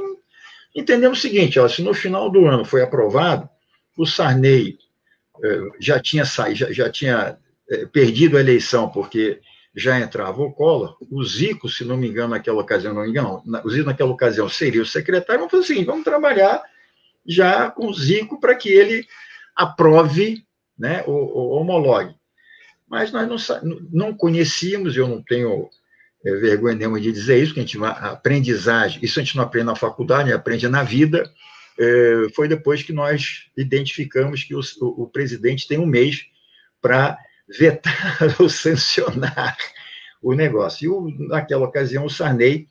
[0.76, 3.50] entendemos o seguinte: ó, se no final do ano foi aprovado,
[3.98, 4.78] o Sarney
[5.44, 7.38] é, já tinha saído, já, já tinha
[7.92, 9.40] perdido a eleição porque
[9.76, 13.44] já entrava o Collor, o Zico, se não me engano, naquela ocasião, não me engano,
[13.64, 16.64] o Zico naquela ocasião seria o secretário, vamos fazer assim, vamos trabalhar
[17.28, 19.06] já com o Zico para que ele
[19.56, 20.44] aprove,
[20.78, 22.16] né, o, o homologue.
[22.88, 23.28] Mas nós
[23.62, 25.70] não, não conhecíamos, eu não tenho
[26.26, 29.44] é, vergonha nenhuma de dizer isso, que a gente a aprendizagem, isso a gente não
[29.44, 31.30] aprende na faculdade, aprende na vida,
[31.80, 36.26] é, foi depois que nós identificamos que o, o, o presidente tem um mês
[36.82, 37.18] para
[37.48, 39.58] vetar ou sancionar
[40.22, 41.10] o negócio.
[41.10, 42.68] E naquela ocasião, o Sarney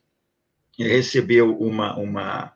[0.78, 2.52] recebeu uma, uma,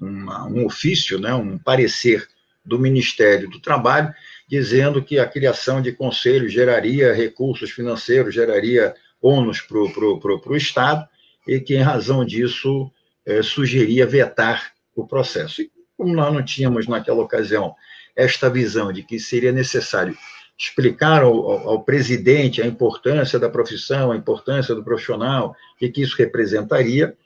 [0.00, 2.26] uma, um ofício, né, um parecer
[2.64, 4.12] do Ministério do Trabalho,
[4.48, 11.08] dizendo que a criação de conselho geraria recursos financeiros, geraria ônus para o Estado,
[11.46, 12.90] e que, em razão disso,
[13.24, 15.62] é, sugeria vetar o processo.
[15.62, 17.74] E como nós não tínhamos, naquela ocasião,
[18.16, 20.16] esta visão de que seria necessário
[20.60, 26.02] explicar ao, ao, presidente a importância da profissão, a importância do profissional, o que, que
[26.02, 27.16] isso representaria,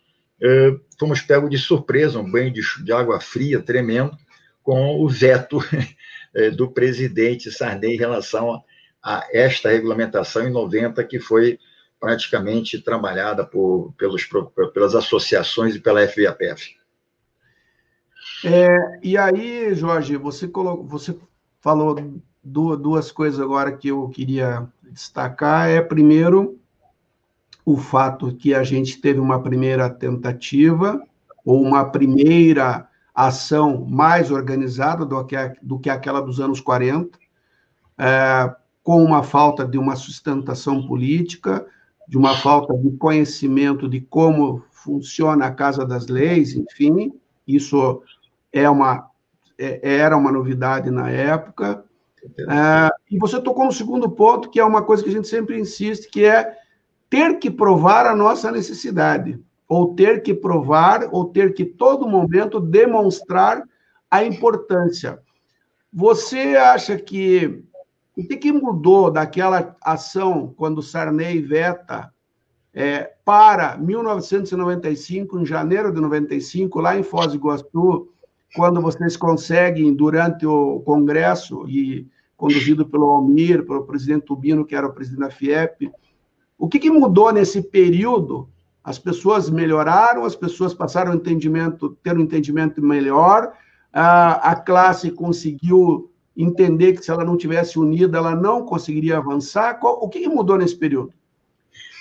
[0.41, 4.17] eh, fomos pegos de surpresa, um banho de, de água fria tremendo,
[4.63, 5.59] com o veto
[6.33, 8.63] eh, do presidente Sarney em relação a,
[9.03, 11.59] a, esta regulamentação em 90, que foi
[11.99, 14.29] praticamente trabalhada por, pelos,
[14.73, 16.77] pelas associações e pela FVAPF.
[18.45, 18.69] É,
[19.03, 21.19] e aí, Jorge, você, colocou, você
[21.61, 21.97] falou
[22.45, 25.69] duas coisas agora que eu queria destacar.
[25.69, 26.59] É, primeiro,
[27.65, 31.03] o fato que a gente teve uma primeira tentativa,
[31.45, 37.19] ou uma primeira ação mais organizada do que, do que aquela dos anos 40,
[37.97, 41.67] é, com uma falta de uma sustentação política,
[42.07, 47.15] de uma falta de conhecimento de como funciona a Casa das Leis, enfim,
[47.47, 48.03] isso
[48.53, 49.09] é uma,
[49.59, 51.84] é, era uma novidade na época,
[52.39, 55.59] é, e você tocou no segundo ponto, que é uma coisa que a gente sempre
[55.59, 56.57] insiste, que é
[57.11, 62.61] ter que provar a nossa necessidade, ou ter que provar, ou ter que, todo momento,
[62.61, 63.63] demonstrar
[64.11, 65.21] a importância.
[65.93, 67.63] Você acha que
[68.17, 72.13] o que, que mudou daquela ação quando Sarney veta
[72.73, 78.09] é, para 1995, em janeiro de 95, lá em Foz do Iguaçu,
[78.55, 84.87] quando vocês conseguem, durante o Congresso, e conduzido pelo Almir, pelo presidente Tubino, que era
[84.87, 85.91] o presidente da FIEP.
[86.57, 88.49] O que, que mudou nesse período?
[88.83, 93.53] As pessoas melhoraram, as pessoas passaram a entendimento, ter um entendimento melhor,
[93.93, 99.81] a, a classe conseguiu entender que se ela não tivesse unida, ela não conseguiria avançar.
[99.81, 101.13] Qual, o que, que mudou nesse período?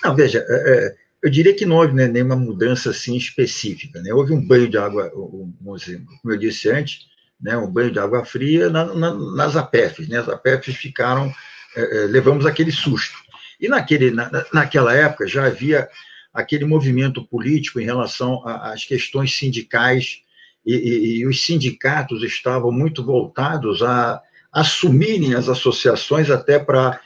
[0.04, 3.98] Não, veja, é, é eu diria que não houve né, nenhuma mudança assim específica.
[4.02, 4.12] Né?
[4.12, 5.78] Houve um banho de água, como
[6.26, 7.06] eu disse antes,
[7.40, 10.06] né, um banho de água fria na, na, nas APEFs.
[10.06, 10.18] Né?
[10.18, 11.34] As APEFs ficaram,
[11.74, 13.16] é, é, levamos aquele susto.
[13.58, 15.88] E naquele, na, naquela época já havia
[16.30, 20.18] aquele movimento político em relação às questões sindicais,
[20.66, 24.20] e, e, e, os sindicatos estavam muito voltados a
[24.52, 27.00] assumirem as associações até para,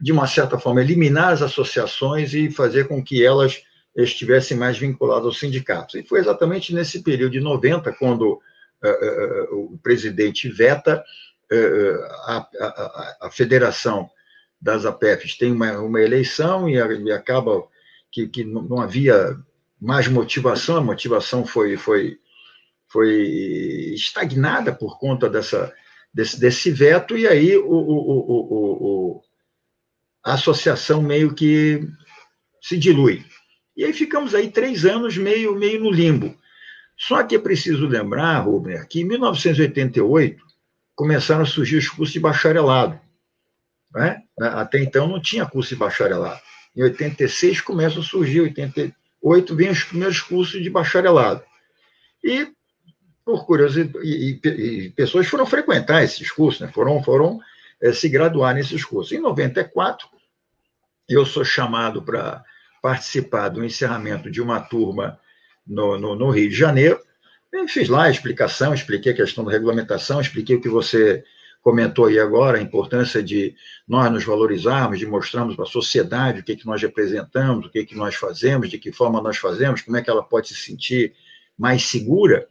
[0.00, 3.62] de uma certa forma, eliminar as associações e fazer com que elas
[3.96, 5.96] estivessem mais vinculadas aos sindicatos.
[5.96, 8.40] E foi exatamente nesse período de 90, quando
[8.82, 11.04] eh, eh, o presidente veta,
[11.50, 14.08] eh, a, a, a federação
[14.60, 17.64] das APEFs tem uma, uma eleição e, e acaba
[18.10, 19.36] que, que, não havia
[19.80, 22.18] mais motivação, a motivação foi, foi,
[22.88, 25.72] foi estagnada por conta dessa,
[26.12, 29.22] desse, desse veto, e aí o, o, o,
[30.24, 31.86] a associação meio que
[32.60, 33.24] se dilui.
[33.76, 36.36] E aí ficamos aí três anos meio, meio no limbo.
[36.96, 40.44] Só que é preciso lembrar, Rubner, que em 1988
[40.94, 43.00] começaram a surgir os cursos de bacharelado.
[43.94, 44.22] Né?
[44.38, 46.40] Até então não tinha curso de bacharelado.
[46.76, 51.42] Em 86 começam a surgir, em 88 vem os primeiros cursos de bacharelado.
[52.22, 52.48] E
[53.24, 56.70] por curiosidade, e, e, e, pessoas foram frequentar esses cursos, né?
[56.72, 57.40] foram, foram
[57.82, 59.12] é, se graduar nesses cursos.
[59.12, 60.08] Em 94,
[61.08, 62.44] eu sou chamado para
[62.82, 65.18] participar do encerramento de uma turma
[65.66, 67.00] no, no, no Rio de Janeiro.
[67.52, 71.24] Eu fiz lá a explicação, expliquei a questão da regulamentação, expliquei o que você
[71.62, 73.54] comentou aí agora, a importância de
[73.86, 77.84] nós nos valorizarmos, de mostrarmos para a sociedade o que, que nós representamos, o que,
[77.84, 81.14] que nós fazemos, de que forma nós fazemos, como é que ela pode se sentir
[81.58, 82.48] mais segura.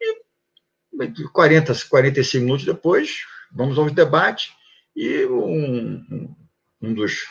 [0.00, 3.20] E 40, 45 minutos depois,
[3.52, 4.52] vamos ao debate,
[4.94, 6.34] e um,
[6.80, 7.26] um dos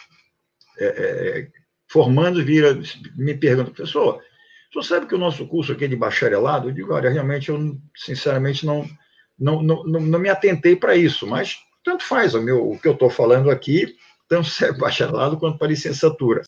[0.77, 1.51] é, é,
[1.87, 2.79] formandos vira,
[3.15, 4.21] me pergunta, professor,
[4.71, 6.69] senhor sabe que o nosso curso aqui é de bacharelado?
[6.69, 8.87] Eu digo, olha, realmente eu, sinceramente, não,
[9.37, 12.93] não, não, não me atentei para isso, mas tanto faz o, meu, o que eu
[12.93, 13.97] estou falando aqui,
[14.27, 16.43] tanto serve bacharelado quanto para licenciatura.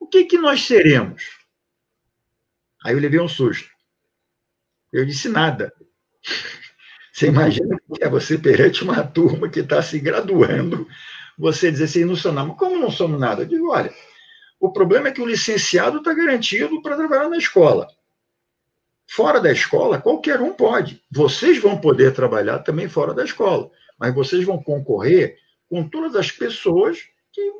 [0.00, 1.24] O que, que nós seremos?
[2.82, 3.68] Aí eu levei um susto.
[4.92, 5.72] Eu disse nada.
[7.16, 10.86] Você imagina que é você perante uma turma que está se graduando,
[11.38, 12.48] você dizer assim, não sou nada.
[12.48, 13.40] Mas como não somos nada?
[13.40, 13.90] Eu digo, olha,
[14.60, 17.88] o problema é que o licenciado está garantido para trabalhar na escola.
[19.08, 21.02] Fora da escola, qualquer um pode.
[21.10, 25.38] Vocês vão poder trabalhar também fora da escola, mas vocês vão concorrer
[25.70, 26.98] com todas as pessoas
[27.32, 27.50] que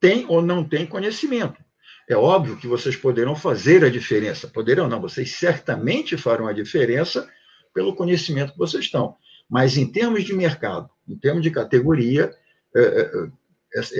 [0.00, 1.62] têm ou não têm conhecimento.
[2.08, 4.48] É óbvio que vocês poderão fazer a diferença.
[4.48, 7.28] Poderão não, vocês certamente farão a diferença
[7.74, 9.16] pelo conhecimento que vocês estão.
[9.48, 12.32] Mas em termos de mercado, em termos de categoria,
[12.74, 13.30] é, é, é,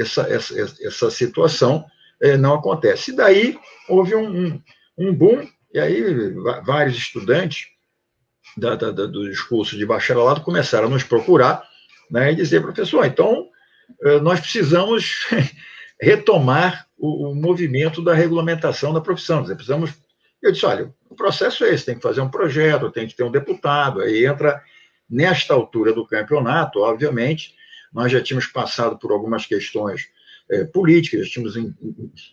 [0.00, 1.84] essa, essa, essa situação
[2.38, 3.12] não acontece.
[3.12, 3.58] E daí
[3.88, 4.60] houve um,
[4.98, 7.68] um, boom e aí, vários estudantes
[8.56, 11.62] da, da, dos cursos de bacharelado começaram a nos procurar
[12.10, 13.48] né, e dizer, professor, então
[14.02, 15.26] eh, nós precisamos
[16.00, 19.44] retomar o, o, movimento da regulamentação da profissão.
[19.44, 19.92] Precisamos.
[20.42, 23.22] Eu disse, olha, o processo é esse, tem que fazer um projeto, tem que ter
[23.22, 24.62] um deputado, aí entra
[25.08, 27.54] nesta altura do campeonato, obviamente,
[27.92, 30.08] nós já tínhamos passado por algumas questões
[30.50, 31.54] é, políticas, já tínhamos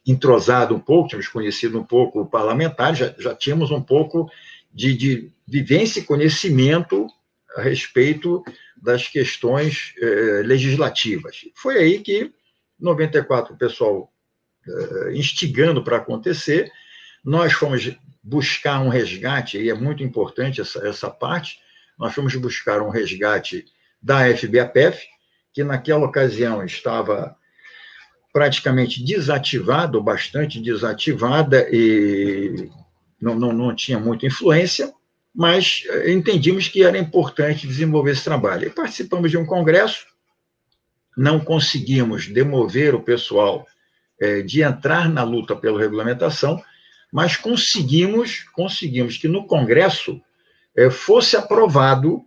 [0.05, 4.29] entrosado um pouco, tínhamos conhecido um pouco o parlamentar, já, já tínhamos um pouco
[4.73, 7.07] de, de vivência e conhecimento
[7.55, 8.43] a respeito
[8.75, 11.45] das questões é, legislativas.
[11.55, 12.33] Foi aí que, em
[12.79, 14.11] 94, o pessoal
[14.67, 16.71] é, instigando para acontecer,
[17.27, 21.59] nós fomos buscar um resgate, e é muito importante essa, essa parte,
[21.99, 23.65] nós fomos buscar um resgate
[24.01, 25.05] da FBAPF,
[25.53, 27.35] que naquela ocasião estava
[28.31, 32.71] praticamente desativada, bastante desativada, e
[33.21, 34.93] não, não, não tinha muita influência,
[35.35, 38.67] mas eh, entendimos que era importante desenvolver esse trabalho.
[38.67, 40.05] E participamos de um congresso,
[41.17, 43.67] não conseguimos demover o pessoal
[44.17, 46.63] é, de entrar na luta pela regulamentação,
[47.17, 50.21] mas conseguimos, conseguimos que no congresso
[50.77, 52.21] é, fosse aprovado,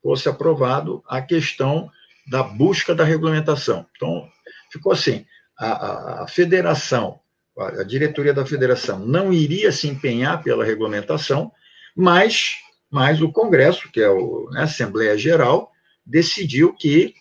[0.00, 1.90] fosse aprovado a questão
[2.28, 3.84] da busca da regulamentação.
[3.96, 4.28] Então,
[4.70, 5.26] ficou assim,
[5.58, 7.18] a, a, federação,
[7.58, 11.50] a diretoria da federação não iria se empenhar pela regulamentação,
[11.96, 12.52] mas,
[12.88, 15.72] mas o Congresso, que é o, né, a Assembleia Geral,
[16.06, 17.16] decidiu que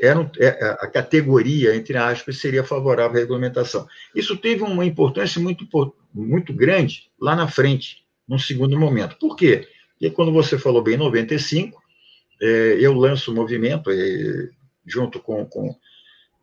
[0.00, 3.86] era é, é, a categoria, entre aspas, seria favorável à regulamentação.
[4.14, 5.66] Isso teve uma importância muito,
[6.14, 9.16] muito grande lá na frente, num segundo momento.
[9.18, 9.68] Por quê?
[9.92, 11.82] Porque quando você falou bem em 95,
[12.40, 13.90] é, eu lanço o movimento,
[14.86, 15.76] junto com, com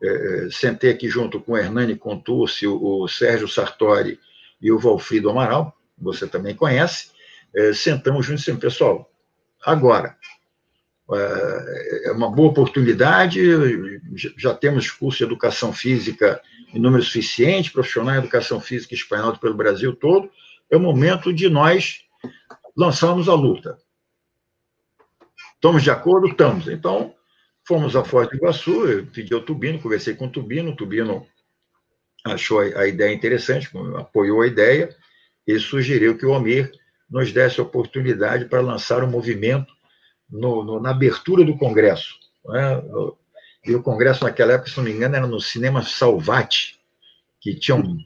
[0.02, 4.18] é, sentei aqui junto com o Hernani Contursi, o, o Sérgio Sartori
[4.60, 7.10] e o Valfrido Amaral, você também conhece,
[7.54, 9.10] é, sentamos juntos e pessoal,
[9.64, 10.16] agora,
[11.14, 13.40] é, é uma boa oportunidade,
[14.36, 16.40] já temos curso de educação física
[16.72, 20.30] em número suficiente, profissional em educação física espanhola pelo Brasil todo,
[20.70, 22.00] é o momento de nós
[22.76, 23.78] lançarmos a luta.
[25.54, 26.28] Estamos de acordo?
[26.28, 26.66] Estamos.
[26.68, 27.14] Então,
[27.64, 31.24] Fomos a Foz do Iguaçu, eu pedi ao Tubino, conversei com o Tubino, o Tubino
[32.24, 34.94] achou a ideia interessante, apoiou a ideia
[35.46, 36.72] e sugeriu que o Almir
[37.08, 39.72] nos desse a oportunidade para lançar um movimento
[40.32, 42.14] no, no, na abertura do Congresso.
[42.46, 42.82] Né?
[43.64, 46.80] E o Congresso, naquela época, se não me engano, era no Cinema Salvati,
[47.40, 47.98] que tinham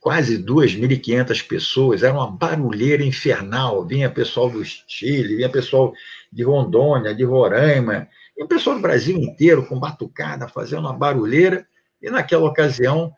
[0.00, 5.92] quase 2.500 pessoas, era uma barulheira infernal, vinha pessoal do Chile, vinha pessoal
[6.32, 11.66] de Rondônia, de Roraima, e o pessoal do Brasil inteiro com batucada, fazendo uma barulheira.
[12.00, 13.12] E naquela ocasião,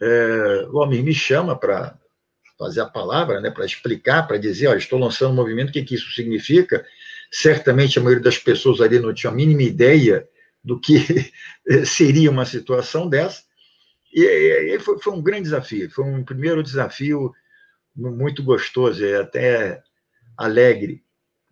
[0.00, 1.96] é, o homem me chama para
[2.58, 5.82] fazer a palavra, né, para explicar, para dizer: olha, estou lançando um movimento, o que,
[5.82, 6.84] que isso significa?
[7.30, 10.28] Certamente a maioria das pessoas ali não tinha a mínima ideia
[10.64, 10.98] do que
[11.84, 13.42] seria uma situação dessa.
[14.12, 17.32] E, foi, foi, um grande desafio, foi um primeiro desafio
[17.94, 19.82] muito gostoso, é até
[20.36, 21.02] alegre.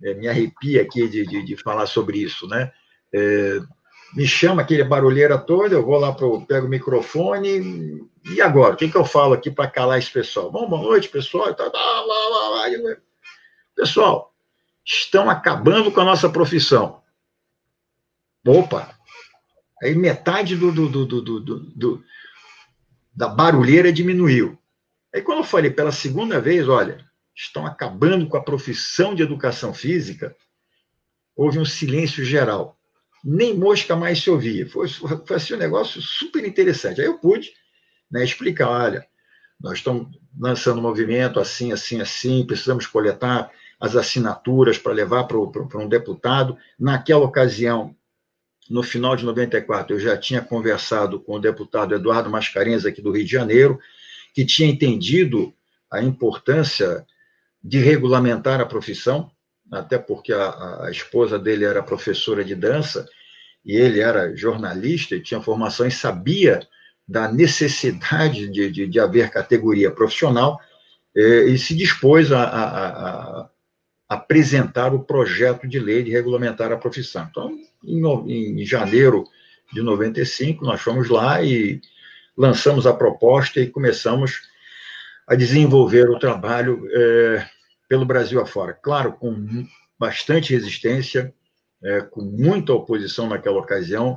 [0.02, 2.72] É, me arrepia aqui de, de, de, falar sobre isso, né?
[3.12, 3.58] É,
[4.14, 8.74] me chama aquele barulheira toda, eu vou lá, pro, pego o microfone, e agora?
[8.74, 10.50] O que, que eu falo aqui para calar esse pessoal?
[10.50, 11.54] Bom, boa noite, pessoal.
[13.74, 14.34] Pessoal,
[14.86, 17.02] estão acabando com a nossa profissão.
[18.46, 18.94] Opa!
[19.82, 22.04] Aí metade do, do, do, do,
[23.14, 24.56] da barulheira diminuiu.
[25.12, 29.74] Aí quando eu falei pela segunda vez, olha, estão acabando com a profissão de educação
[29.74, 30.34] física,
[31.34, 32.78] houve um silêncio geral.
[33.22, 34.68] Nem mosca mais se ouvia.
[34.68, 37.00] Foi, foi assim um negócio super interessante.
[37.00, 37.52] Aí eu pude
[38.10, 39.06] né, explicar, olha,
[39.60, 45.38] nós estamos lançando um movimento assim, assim, assim, precisamos coletar as assinaturas para levar para
[45.38, 46.56] um deputado.
[46.78, 47.94] Naquela ocasião,
[48.68, 53.12] no final de 94, eu já tinha conversado com o deputado Eduardo Mascarenhas, aqui do
[53.12, 53.78] Rio de Janeiro,
[54.34, 55.52] que tinha entendido
[55.90, 57.06] a importância
[57.62, 59.30] de regulamentar a profissão,
[59.70, 63.08] até porque a, a esposa dele era professora de dança
[63.64, 66.60] e ele era jornalista e tinha formação e sabia
[67.06, 70.60] da necessidade de, de, de haver categoria profissional
[71.16, 73.48] eh, e se dispôs a, a, a,
[74.08, 77.26] apresentar o projeto de lei de regulamentar a profissão.
[77.30, 79.24] Então, em, em janeiro
[79.72, 81.80] de 95, nós fomos lá e
[82.36, 84.42] lançamos a proposta e começamos
[85.26, 87.46] a desenvolver o trabalho eh,
[87.88, 88.72] pelo Brasil afora.
[88.72, 89.66] Claro, com
[89.98, 91.34] bastante resistência,
[91.82, 94.16] é, com muita oposição naquela ocasião,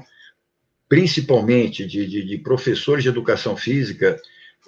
[0.88, 4.20] principalmente de, de, de professores de educação física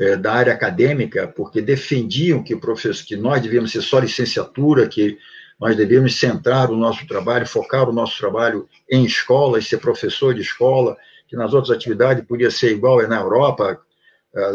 [0.02, 5.20] é, da área acadêmica, porque defendiam que, professor, que nós devíamos ser só licenciatura, que
[5.60, 10.34] nós devíamos centrar o nosso trabalho, focar o nosso trabalho em escola e ser professor
[10.34, 10.98] de escola,
[11.28, 13.80] que nas outras atividades podia ser igual é na Europa,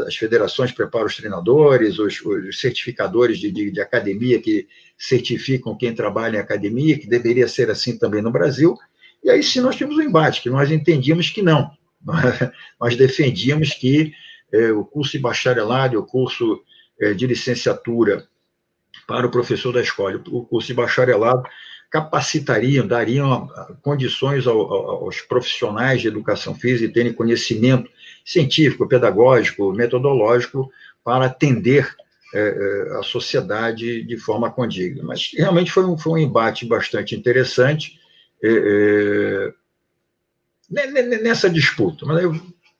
[0.07, 4.67] as federações preparam os treinadores, os, os certificadores de, de, de, academia que
[4.99, 8.77] certificam quem trabalha em academia, que deveria ser assim também no Brasil.
[9.23, 11.71] E aí sim nós tínhamos um embate, que nós entendíamos que não.
[12.81, 14.13] Nós defendíamos que
[14.53, 16.63] é, o curso de bacharelado e o curso
[17.01, 18.27] é, de licenciatura
[19.07, 21.45] para o professor da escola, o curso de bacharelado
[21.91, 23.49] capacitariam, dariam
[23.81, 27.89] condições aos profissionais de educação física terem conhecimento
[28.25, 30.71] científico, pedagógico, metodológico
[31.05, 31.95] para atender
[32.35, 35.03] é, é, a sociedade de forma condigna.
[35.05, 38.01] Mas realmente foi um, foi um embate bastante interessante
[38.43, 39.53] é,
[40.71, 42.05] é, nessa disputa.
[42.05, 42.35] Mas eu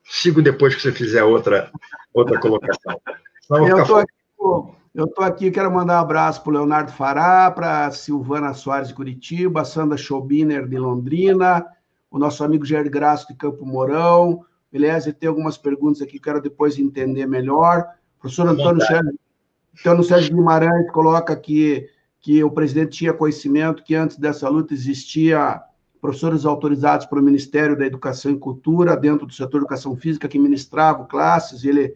[0.09, 1.71] sigo depois que você fizer outra,
[2.13, 3.01] outra colocação.
[3.51, 4.13] eu estou aqui,
[4.95, 8.89] eu tô aqui, quero mandar um abraço para o Leonardo Fará, para a Silvana Soares
[8.89, 11.67] de Curitiba, a Sandra Schobiner de Londrina,
[12.11, 14.45] o nosso amigo Jair Graça de Campo Mourão,
[14.77, 15.13] Beleza?
[15.13, 17.87] Tem algumas perguntas aqui que quero depois entender melhor.
[18.19, 19.19] O professor Antônio Sérgio,
[19.81, 21.89] Antônio Sérgio Guimarães coloca que,
[22.21, 25.63] que o presidente tinha conhecimento que antes dessa luta existia
[26.01, 30.39] professores autorizados pelo Ministério da Educação e Cultura dentro do setor de educação física que
[30.39, 31.65] ministravam classes.
[31.65, 31.95] Ele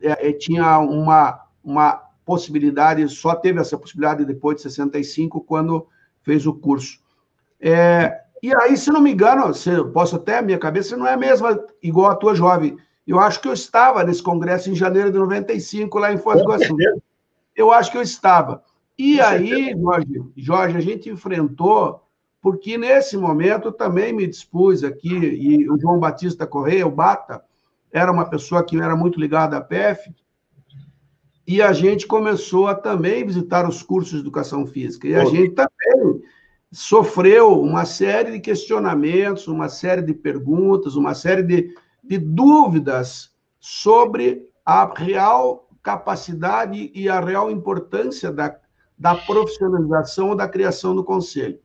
[0.00, 5.86] é, é, tinha uma, uma possibilidade, só teve essa possibilidade depois de 65, quando
[6.22, 7.00] fez o curso.
[7.60, 11.16] É, e aí, se não me engano, se posso até, minha cabeça não é a
[11.16, 12.76] mesma, igual a tua jovem.
[13.06, 16.44] Eu acho que eu estava nesse congresso em janeiro de 95, lá em Foz do
[16.44, 16.76] Iguaçu.
[17.56, 18.62] Eu acho que eu estava.
[18.98, 22.02] E aí, Jorge, Jorge, a gente enfrentou,
[22.40, 27.42] porque nesse momento também me dispus aqui, e o João Batista Correia, o Bata,
[27.92, 30.14] era uma pessoa que era muito ligada à PF,
[31.46, 35.08] e a gente começou a também visitar os cursos de educação física.
[35.08, 36.20] E a gente também
[36.70, 41.74] sofreu uma série de questionamentos, uma série de perguntas, uma série de,
[42.04, 48.54] de dúvidas sobre a real capacidade e a real importância da,
[48.98, 51.58] da profissionalização ou da criação do conselho.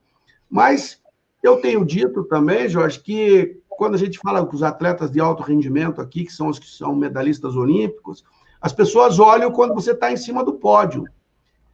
[0.53, 1.01] Mas
[1.41, 5.41] eu tenho dito também, Jorge, que quando a gente fala com os atletas de alto
[5.41, 8.23] rendimento aqui, que são os que são medalhistas olímpicos,
[8.61, 11.05] as pessoas olham quando você está em cima do pódio,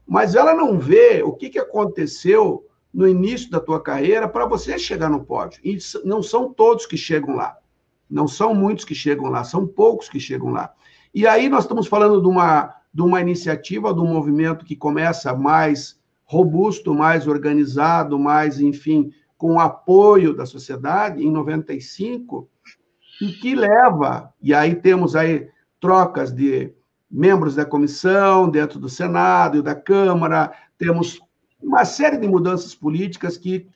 [0.08, 4.80] mas ela não vê o que, que aconteceu no início da tua carreira para você
[4.80, 5.60] chegar no pódio.
[5.62, 7.58] E não são todos que chegam lá.
[8.10, 10.72] Não são muitos que chegam lá, são poucos que chegam lá.
[11.14, 15.34] E aí nós estamos falando de uma, de uma iniciativa, de um movimento que começa
[15.34, 15.99] mais
[16.30, 22.48] robusto, mais organizado, mais, enfim, com apoio da sociedade, em 95,
[23.20, 25.50] e que leva, e aí temos aí
[25.82, 26.72] trocas de
[27.10, 31.20] membros da comissão dentro do Senado e da Câmara, temos
[31.60, 33.68] uma série de mudanças políticas que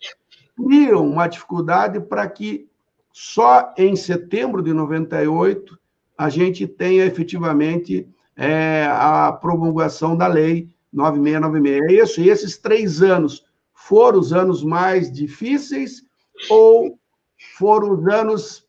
[0.56, 2.68] criam uma dificuldade para que
[3.12, 5.76] só em setembro de 98
[6.16, 11.82] a gente tenha efetivamente é, a promulgação da lei 9696.
[11.82, 16.04] É isso, e esses três anos foram os anos mais difíceis
[16.50, 16.98] ou
[17.58, 18.66] foram os anos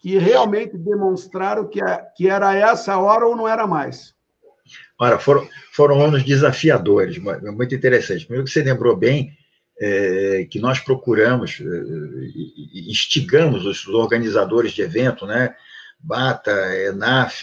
[0.00, 1.80] que realmente demonstraram que,
[2.16, 4.14] que era essa hora ou não era mais?
[4.98, 8.24] Ora, foram, foram anos desafiadores, muito interessante.
[8.24, 9.32] Primeiro que você lembrou bem
[9.80, 15.54] é, que nós procuramos, é, instigamos os organizadores de evento, né?
[16.00, 16.52] Bata,
[16.86, 17.42] ENAF,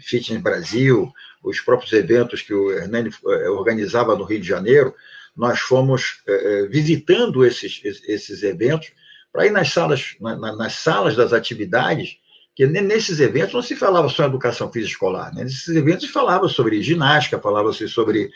[0.00, 1.10] Fitness Brasil,
[1.42, 4.94] os próprios eventos que o Hernani é, organizava no Rio de Janeiro,
[5.36, 6.32] nós fomos é,
[6.62, 8.92] é visitando esses, esses eventos
[9.32, 12.18] para ir nas salas, na, nas salas das atividades
[12.58, 15.44] que nesses eventos não se falava só em educação física escolar, né?
[15.44, 18.32] nesses eventos se falava sobre ginástica, falava-se sobre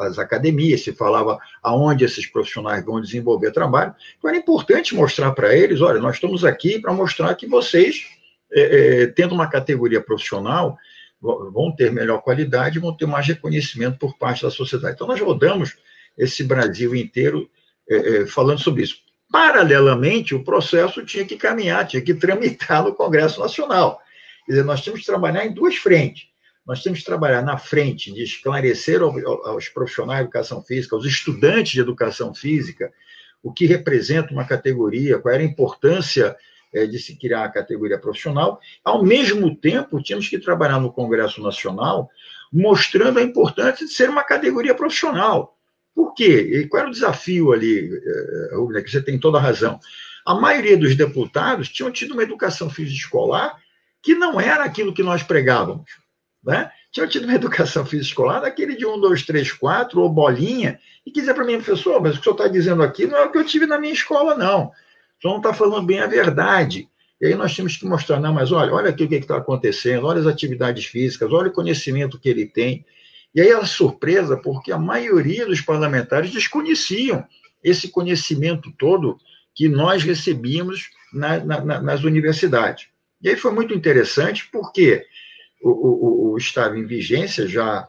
[0.00, 3.94] as academias, se falava aonde esses profissionais vão desenvolver trabalho.
[4.18, 8.04] Então era importante mostrar para eles, olha, nós estamos aqui para mostrar que vocês,
[8.52, 8.60] é,
[9.04, 10.76] é, tendo uma categoria profissional,
[11.20, 14.94] vão ter melhor qualidade, vão ter mais reconhecimento por parte da sociedade.
[14.94, 15.76] Então nós rodamos
[16.16, 17.50] esse Brasil inteiro
[17.88, 18.96] é, é falando sobre isso.
[19.30, 24.00] Paralelamente, o processo tinha que caminhar, tinha que tramitar no Congresso Nacional.
[24.46, 26.28] Quer dizer, nós temos que trabalhar em duas frentes.
[26.66, 31.72] Nós temos que trabalhar na frente de esclarecer aos profissionais de educação física, aos estudantes
[31.72, 32.92] de educação física,
[33.42, 36.36] o que representa uma categoria, qual era a importância
[36.72, 38.60] de se criar a categoria profissional.
[38.84, 42.10] Ao mesmo tempo, tínhamos que trabalhar no Congresso Nacional
[42.52, 45.56] mostrando a importância de ser uma categoria profissional.
[45.94, 46.62] Por quê?
[46.62, 49.80] E qual era o desafio ali, eh, Rubens, que você tem toda a razão.
[50.24, 53.56] A maioria dos deputados tinham tido uma educação física escolar
[54.02, 55.90] que não era aquilo que nós pregávamos.
[56.42, 56.70] Né?
[56.92, 61.10] Tinham tido uma educação física escolar daquele de um, dois, três, quatro, ou bolinha, e
[61.10, 63.32] quiser para mim, professor, mas o que o senhor está dizendo aqui não é o
[63.32, 64.70] que eu tive na minha escola, não.
[65.18, 66.88] O senhor não está falando bem a verdade.
[67.20, 70.06] E aí nós temos que mostrar, não, mas olha, olha aqui o que está acontecendo,
[70.06, 72.84] olha as atividades físicas, olha o conhecimento que ele tem.
[73.34, 77.26] E aí a surpresa, porque a maioria dos parlamentares desconheciam
[77.62, 79.18] esse conhecimento todo
[79.54, 82.86] que nós recebíamos na, na, nas universidades.
[83.20, 85.04] E aí foi muito interessante, porque
[85.60, 87.88] o, o, o, estava em vigência já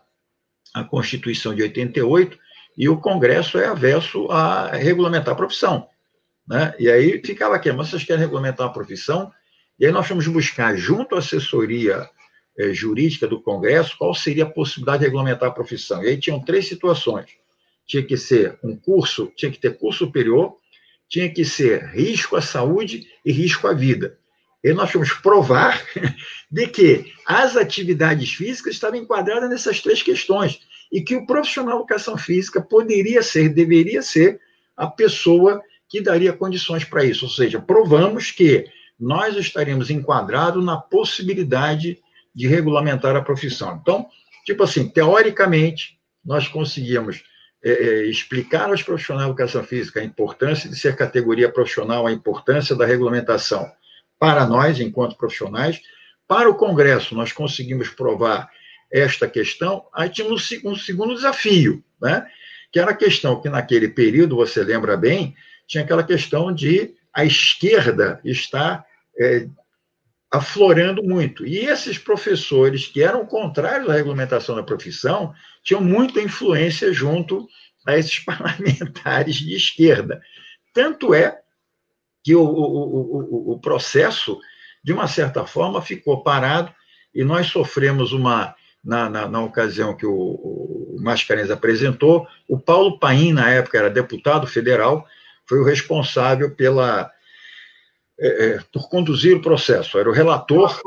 [0.73, 2.37] a Constituição de 88
[2.77, 5.87] e o Congresso é avesso a regulamentar a profissão.
[6.49, 6.73] Né?
[6.79, 9.31] E aí ficava aqui, mas vocês querem regulamentar a profissão?
[9.79, 12.09] E aí nós fomos buscar, junto à assessoria
[12.57, 16.03] é, jurídica do Congresso, qual seria a possibilidade de regulamentar a profissão.
[16.03, 17.29] E aí tinham três situações.
[17.85, 20.55] Tinha que ser um curso, tinha que ter curso superior,
[21.07, 24.17] tinha que ser risco à saúde e risco à vida.
[24.63, 25.81] E nós fomos provar
[26.51, 30.59] de que as atividades físicas estavam enquadradas nessas três questões
[30.91, 34.41] e que o profissional de educação física poderia ser, deveria ser
[34.75, 37.25] a pessoa que daria condições para isso.
[37.25, 38.65] Ou seja, provamos que
[38.99, 41.99] nós estaríamos enquadrados na possibilidade
[42.33, 43.79] de regulamentar a profissão.
[43.81, 44.07] Então,
[44.45, 47.23] tipo assim, teoricamente, nós conseguimos
[47.63, 52.11] é, é, explicar aos profissionais de educação física a importância de ser categoria profissional, a
[52.11, 53.69] importância da regulamentação
[54.19, 55.81] para nós, enquanto profissionais.
[56.27, 58.49] Para o Congresso, nós conseguimos provar
[58.91, 59.85] esta questão.
[59.93, 62.27] Aí tínhamos um segundo desafio, né?
[62.71, 65.35] que era a questão que, naquele período, você lembra bem,
[65.69, 68.83] tinha aquela questão de a esquerda estar
[69.19, 69.47] é,
[70.31, 71.45] aflorando muito.
[71.45, 75.31] E esses professores que eram contrários à regulamentação da profissão
[75.63, 77.47] tinham muita influência junto
[77.85, 80.19] a esses parlamentares de esquerda.
[80.73, 81.39] Tanto é
[82.23, 84.39] que o, o, o, o processo,
[84.83, 86.73] de uma certa forma, ficou parado
[87.13, 88.55] e nós sofremos uma.
[88.81, 93.89] Na, na, na ocasião que o, o Mascarenhas apresentou, o Paulo Paim, na época, era
[93.89, 95.05] deputado federal,
[95.49, 97.11] foi o responsável pela
[98.19, 99.97] é, é, por conduzir o processo.
[99.97, 100.79] Era o relator,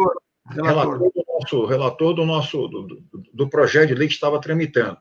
[0.48, 0.98] relator.
[0.98, 3.02] relator do nosso, relator do, nosso do,
[3.34, 4.96] do, projeto de lei que estava tramitando.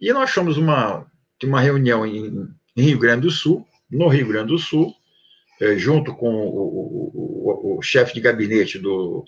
[0.00, 1.04] E nós fomos uma,
[1.42, 4.94] uma reunião em, em Rio Grande do Sul, no Rio Grande do Sul,
[5.60, 9.24] é, junto com o, o, o, o chefe de gabinete do,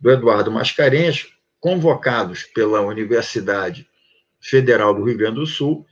[0.00, 1.26] do Eduardo Mascarenhas,
[1.58, 3.86] convocados pela Universidade
[4.40, 5.84] Federal do Rio Grande do Sul,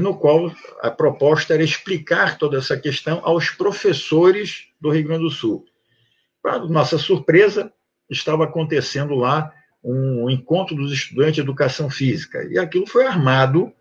[0.00, 5.30] no qual a proposta era explicar toda essa questão aos professores do Rio Grande do
[5.30, 5.64] Sul.
[6.40, 7.72] Para nossa surpresa,
[8.08, 9.52] estava acontecendo lá
[9.82, 13.72] um encontro dos estudantes de educação física, e aquilo foi armado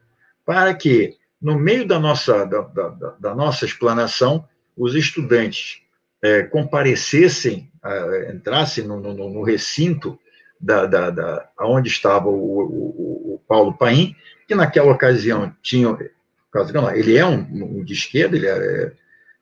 [0.43, 2.89] para que, no meio da nossa, da, da,
[3.19, 5.81] da nossa explanação, os estudantes
[6.23, 10.17] é, comparecessem, é, entrassem no, no, no recinto
[10.59, 14.15] da, da, da, onde estava o, o, o Paulo Paim,
[14.51, 15.97] que naquela ocasião tinha.
[16.93, 18.91] Ele é um, um de esquerda, ele é,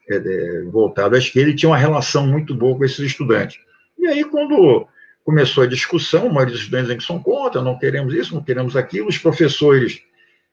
[0.08, 3.60] é, é, voltado à esquerda, e tinha uma relação muito boa com esses estudantes.
[3.98, 4.88] E aí, quando,
[5.24, 9.08] começou a discussão, a maioria dos estudantes são contra, não queremos isso, não queremos aquilo,
[9.08, 10.00] os professores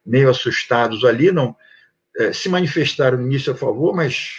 [0.06, 1.54] meio assustados ali, não
[2.18, 4.36] é, se manifestaram no início a favor, mas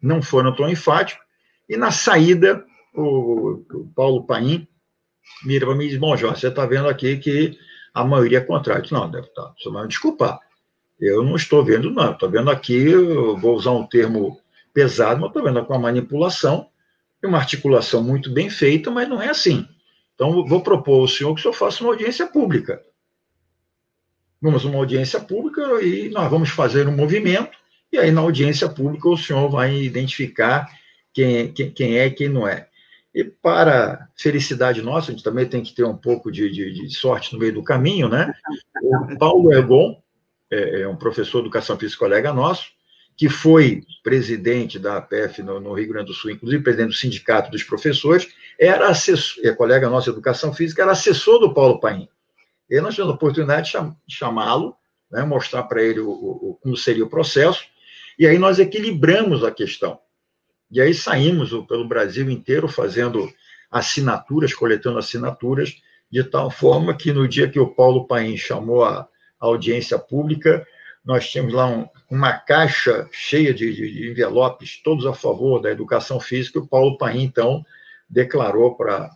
[0.00, 1.22] não foram tão enfáticos,
[1.68, 2.64] e na saída,
[2.94, 4.66] o, o Paulo Paim
[5.44, 7.58] mira para mim e diz, bom, Jorge, você está vendo aqui que
[7.98, 8.82] a maioria é contrária.
[8.82, 10.38] Disse, não, deputado, você vai me desculpar,
[11.00, 14.40] eu não estou vendo, não, estou vendo aqui, vou usar um termo
[14.72, 16.68] pesado, mas estou vendo aqui uma manipulação,
[17.22, 19.66] uma articulação muito bem feita, mas não é assim.
[20.14, 22.82] Então, vou propor ao senhor que o senhor faça uma audiência pública.
[24.40, 27.58] Vamos uma audiência pública e nós vamos fazer um movimento,
[27.92, 30.68] e aí na audiência pública o senhor vai identificar
[31.12, 32.67] quem, quem, quem é e quem não é.
[33.14, 36.94] E para felicidade nossa, a gente também tem que ter um pouco de, de, de
[36.94, 38.32] sorte no meio do caminho, né?
[38.82, 40.00] O Paulo Ergon,
[40.50, 42.66] é, é um professor de educação física colega nosso,
[43.16, 47.50] que foi presidente da APF no, no, Rio Grande do Sul, inclusive presidente do sindicato
[47.50, 48.28] dos professores,
[48.58, 52.08] era assessor, é colega nosso de educação física, era assessor do Paulo Paim.
[52.70, 54.76] E nós tivemos a oportunidade de chamá-lo,
[55.10, 57.64] né, mostrar para ele o, o, como seria o processo,
[58.18, 59.98] e aí nós equilibramos a questão.
[60.70, 63.28] E aí saímos pelo Brasil inteiro fazendo
[63.70, 65.76] assinaturas, coletando assinaturas,
[66.10, 69.06] de tal forma que no dia que o Paulo Paim chamou a
[69.38, 70.66] audiência pública,
[71.04, 76.18] nós tínhamos lá um, uma caixa cheia de, de, envelopes, todos a favor da educação
[76.18, 77.64] física, o Paulo Paim, então,
[78.08, 79.10] declarou para,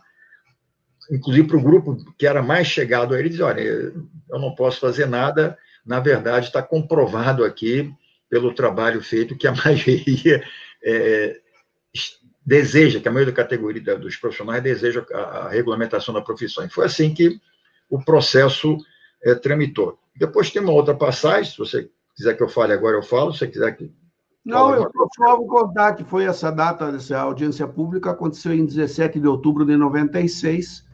[1.11, 4.79] inclusive para o grupo que era mais chegado a ele, dizia, olha, eu não posso
[4.79, 7.91] fazer nada, na verdade está comprovado aqui,
[8.29, 10.43] pelo trabalho feito, que a maioria
[10.83, 11.39] é,
[12.45, 16.65] deseja, que a maioria da categoria dos profissionais deseja a, a regulamentação da profissão.
[16.65, 17.39] E foi assim que
[17.89, 18.77] o processo
[19.23, 19.97] é, tramitou.
[20.15, 23.39] Depois tem uma outra passagem, se você quiser que eu fale agora, eu falo, se
[23.39, 23.91] você quiser que.
[24.45, 29.19] Não, eu só vou contar que foi essa data dessa audiência pública, aconteceu em 17
[29.19, 30.85] de outubro de 96,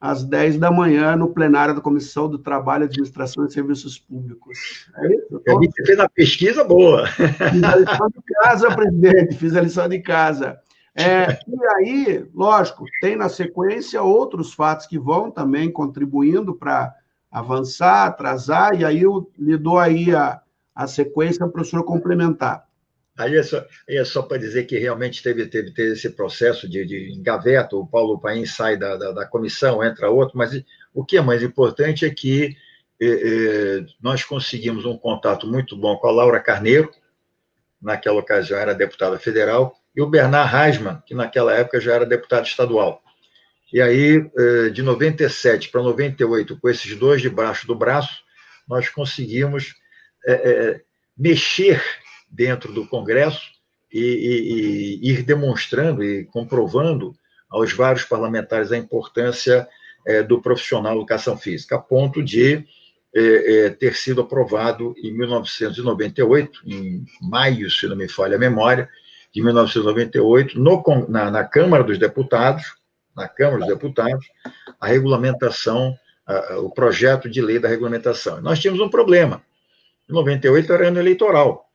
[0.00, 4.90] às 10 da manhã, no plenário da Comissão do Trabalho, Administração e Serviços Públicos.
[4.96, 5.42] É isso?
[5.44, 5.58] Tô...
[5.58, 7.06] A fez a pesquisa boa.
[7.06, 10.58] Fiz a lição de casa, presidente, fiz a lição de casa.
[10.94, 16.94] É, e aí, lógico, tem na sequência outros fatos que vão também contribuindo para
[17.30, 20.40] avançar, atrasar, e aí eu lhe dou aí a,
[20.74, 22.65] a sequência para o senhor complementar.
[23.16, 26.84] Aí é só, é só para dizer que realmente teve, teve, teve esse processo de,
[26.84, 30.52] de engaveta, o Paulo Paim sai da, da, da, comissão, entra outro, mas
[30.92, 32.56] o que é mais importante é que
[33.00, 36.90] é, é, nós conseguimos um contato muito bom com a Laura Carneiro,
[37.80, 42.46] naquela ocasião era deputada federal, e o Bernard Reisman, que naquela época já era deputado
[42.46, 43.02] estadual.
[43.72, 48.22] E aí, eh, de 97 para 98, com esses dois debaixo do braço,
[48.68, 49.74] nós conseguimos
[50.26, 50.80] é, é,
[51.16, 51.82] mexer
[52.36, 53.50] dentro do Congresso
[53.92, 57.16] e, e, e, ir demonstrando e comprovando
[57.48, 59.66] aos vários parlamentares a importância
[60.06, 62.64] é, do profissional educação física, a ponto de
[63.78, 68.90] ter sido aprovado em 1998, em maio, se não me falha a memória,
[69.32, 72.74] de 1998, no, na, na Câmara dos Deputados,
[73.16, 74.26] na Câmara dos Deputados
[74.78, 75.96] a regulamentação,
[76.58, 78.40] o projeto de lei da regulamentação.
[78.42, 79.42] Nós tínhamos um problema.
[80.08, 81.65] Em 98 era ano eleitoral.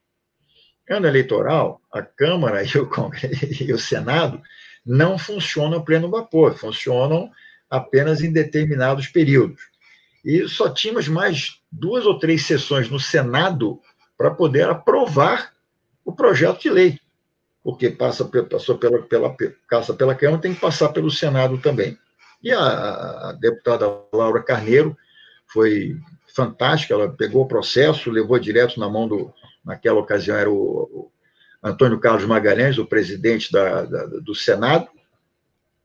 [0.91, 2.89] Ano eleitoral, a Câmara e o,
[3.61, 4.41] e o Senado
[4.85, 7.31] não funcionam pleno vapor, funcionam
[7.69, 9.61] apenas em determinados períodos.
[10.23, 13.79] E só tínhamos mais duas ou três sessões no Senado
[14.17, 15.53] para poder aprovar
[16.05, 16.99] o projeto de lei
[17.63, 19.35] porque passa, passou pela, pela,
[19.69, 21.97] passa pela Câmara, tem que passar pelo Senado também.
[22.43, 24.97] E a, a deputada Laura Carneiro
[25.47, 25.95] foi
[26.35, 29.33] fantástica, ela pegou o processo, levou direto na mão do,
[29.63, 31.11] naquela ocasião era o,
[31.63, 34.87] Antônio Carlos Magalhães, o presidente da, da, do Senado,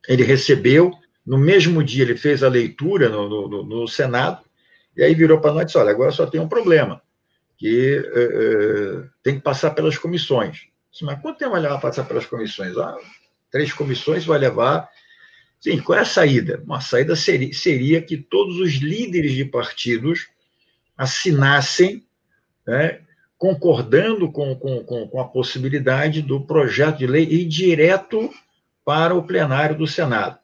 [0.08, 0.92] ele recebeu,
[1.24, 4.42] no mesmo dia ele fez a leitura no, no, no Senado,
[4.96, 7.02] e aí virou para nós e disse, olha, agora só tem um problema,
[7.58, 10.68] que uh, uh, tem que passar pelas comissões.
[11.02, 12.74] Mas quanto tempo vai levar para passar pelas comissões?
[12.78, 12.96] Ah,
[13.50, 14.88] três comissões vai levar.
[15.60, 16.62] Sim, qual é a saída?
[16.64, 20.28] Uma saída seria, seria que todos os líderes de partidos
[20.96, 22.02] assinassem,
[22.66, 23.00] né,
[23.38, 28.30] concordando com, com, com, a possibilidade do projeto de lei ir direto
[28.84, 30.38] para o plenário do Senado.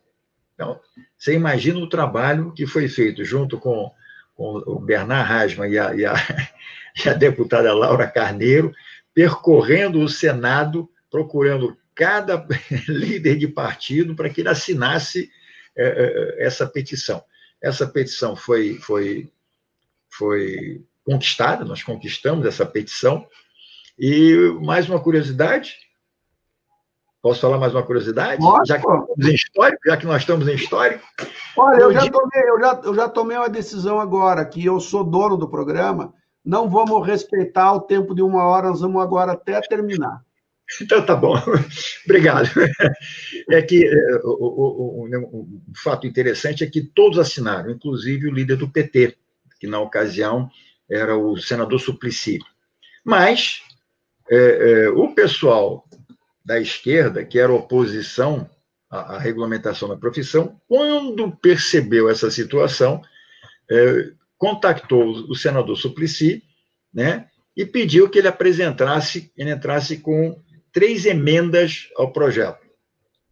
[0.54, 0.78] Então,
[1.16, 3.90] você imagina o trabalho que foi feito junto com,
[4.34, 6.14] com o Bernard Rasman e a, e, a,
[7.04, 8.72] e a deputada Laura Carneiro,
[9.14, 12.46] percorrendo o Senado, procurando cada
[12.88, 15.30] líder de partido para que ele assinasse
[15.74, 15.86] é,
[16.38, 17.24] é, essa petição.
[17.62, 19.30] Essa petição foi, foi,
[20.10, 23.26] foi conquistada, nós conquistamos essa petição.
[23.98, 25.76] E mais uma curiosidade:
[27.22, 28.42] Posso falar mais uma curiosidade?
[28.66, 31.06] Já que, estamos em histórico, já que nós estamos em histórico.
[31.56, 35.04] Olha, eu já, tomei, eu, já, eu já tomei uma decisão agora, que eu sou
[35.04, 36.12] dono do programa,
[36.44, 40.20] não vamos respeitar o tempo de uma hora, nós vamos agora até terminar.
[40.80, 41.36] Então tá bom,
[42.04, 42.48] obrigado.
[43.50, 48.34] É que é, o, o, o, o, fato interessante é que todos assinaram, inclusive o
[48.34, 49.16] líder do PT,
[49.60, 50.50] que na ocasião
[50.92, 52.38] era o senador Suplicy.
[53.04, 53.62] Mas
[54.30, 55.88] é, é, o pessoal
[56.44, 58.48] da esquerda, que era oposição
[58.90, 63.02] à, à, regulamentação da profissão, quando percebeu essa situação,
[63.70, 66.42] é, contactou o senador Suplicy,
[66.92, 70.40] né, e pediu que ele apresentasse, ele entrasse com
[70.72, 72.66] três emendas ao projeto.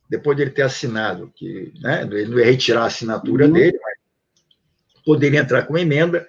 [0.08, 3.52] Depois de ele ter assinado, que né, ele não ia retirar a assinatura uhum.
[3.52, 3.94] dele, mas
[5.04, 6.28] poderia entrar com emenda.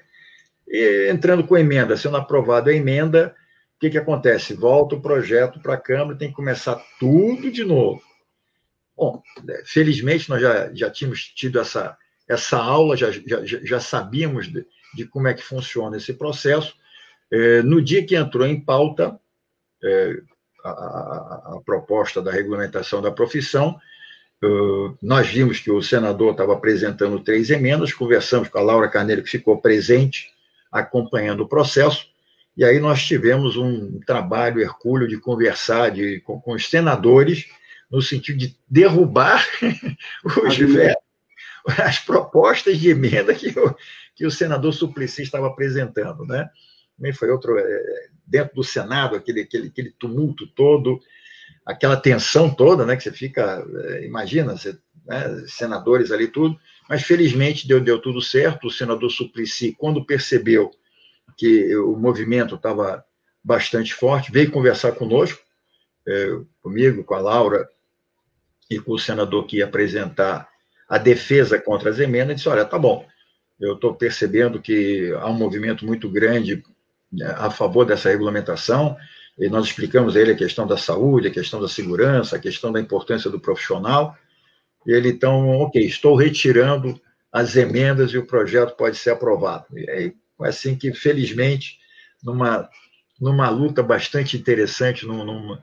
[0.71, 3.35] E, entrando com emenda, sendo aprovada a emenda,
[3.75, 4.53] o que, que acontece?
[4.53, 8.01] Volta o projeto para a Câmara, tem que começar tudo de novo.
[8.95, 9.21] Bom,
[9.65, 11.97] felizmente nós já, já tínhamos tido essa,
[12.27, 14.65] essa aula, já, já, já sabíamos de,
[14.95, 16.75] de como é que funciona esse processo.
[17.31, 19.19] É, no dia que entrou em pauta,
[19.83, 20.21] é,
[20.63, 20.69] a,
[21.55, 23.79] a, proposta da regulamentação da profissão.
[24.43, 29.23] Uh, nós vimos que o senador estava apresentando três emendas, conversamos com a Laura Carneiro,
[29.23, 30.29] que ficou presente,
[30.71, 32.07] acompanhando o processo,
[32.55, 37.47] e aí nós tivemos um trabalho hercúleo de conversar de, com, com os senadores,
[37.89, 39.45] no sentido de derrubar
[40.23, 40.57] os
[41.79, 43.75] as propostas de emenda que o,
[44.15, 46.49] que o senador Suplicy estava apresentando, né?
[46.97, 50.99] Também foi outro, é, dentro do Senado, aquele, aquele, aquele tumulto todo,
[51.65, 56.59] aquela tensão toda, né, que você fica, é, imagina, você, né, senadores ali, tudo,
[56.89, 60.71] mas felizmente deu, deu tudo certo, o senador Suplicy, quando percebeu
[61.37, 63.03] que o movimento estava
[63.43, 65.39] bastante forte, veio conversar conosco,
[66.07, 67.69] é, comigo, com a Laura
[68.69, 70.49] e com o senador que ia apresentar
[70.87, 73.07] a defesa contra as emendas, disse, olha, tá bom,
[73.59, 76.63] eu estou percebendo que há um movimento muito grande
[77.35, 78.97] a favor dessa regulamentação,
[79.37, 82.71] e nós explicamos a ele a questão da saúde, a questão da segurança, a questão
[82.71, 84.15] da importância do profissional,
[84.85, 86.99] ele, então, ok, estou retirando
[87.31, 89.65] as emendas e o projeto pode ser aprovado.
[89.75, 91.77] E aí, assim que, felizmente,
[92.23, 92.69] numa,
[93.19, 95.57] numa luta bastante interessante, num, num,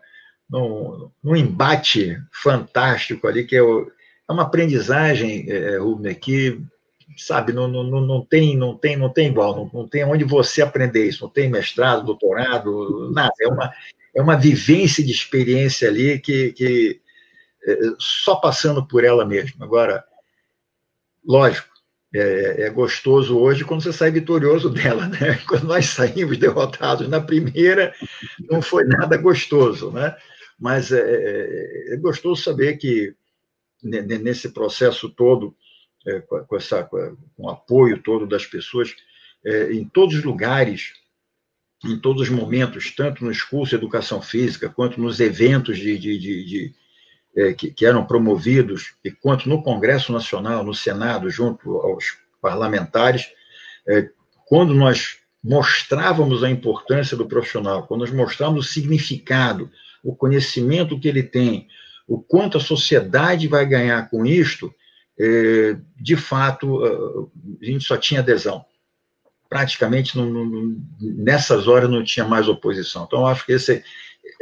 [0.48, 3.90] num, num embate fantástico ali, que é, o,
[4.28, 6.60] é uma aprendizagem, é, Rubner, que
[7.16, 10.62] sabe, não, não, não, tem, não tem, não tem igual, não, não tem onde você
[10.62, 13.72] aprender isso, não tem mestrado, doutorado, nada, é uma,
[14.14, 17.07] é uma vivência de experiência ali que, que é,
[17.98, 19.62] só passando por ela mesmo.
[19.62, 20.04] Agora,
[21.24, 21.68] lógico,
[22.14, 25.38] é, é, gostoso hoje quando você sai vitorioso dela, né?
[25.46, 27.94] Quando nós saímos derrotados na primeira,
[28.48, 30.16] não foi nada gostoso, né?
[30.58, 33.14] Mas é, é, é gostoso saber que
[33.82, 35.54] nesse processo todo
[36.06, 38.94] é, com, essa, com, o apoio todo das pessoas,
[39.44, 40.94] é, em todos os lugares,
[41.84, 46.18] em todos os momentos, tanto nos cursos de educação física, quanto nos eventos de, de,
[46.18, 46.74] de, de
[47.38, 53.28] é, que, que, eram promovidos, e quanto no Congresso Nacional, no Senado, junto aos parlamentares,
[53.86, 54.10] é,
[54.44, 59.70] quando nós mostrávamos a importância do profissional, quando nós mostrávamos o significado,
[60.02, 61.68] o conhecimento que ele tem,
[62.08, 64.74] o quanto a sociedade vai ganhar com isto,
[65.16, 66.84] é, de fato,
[67.60, 68.64] a gente só tinha adesão.
[69.48, 73.04] Praticamente, não, não, nessas horas, não tinha mais oposição.
[73.04, 73.82] Então, acho que esse,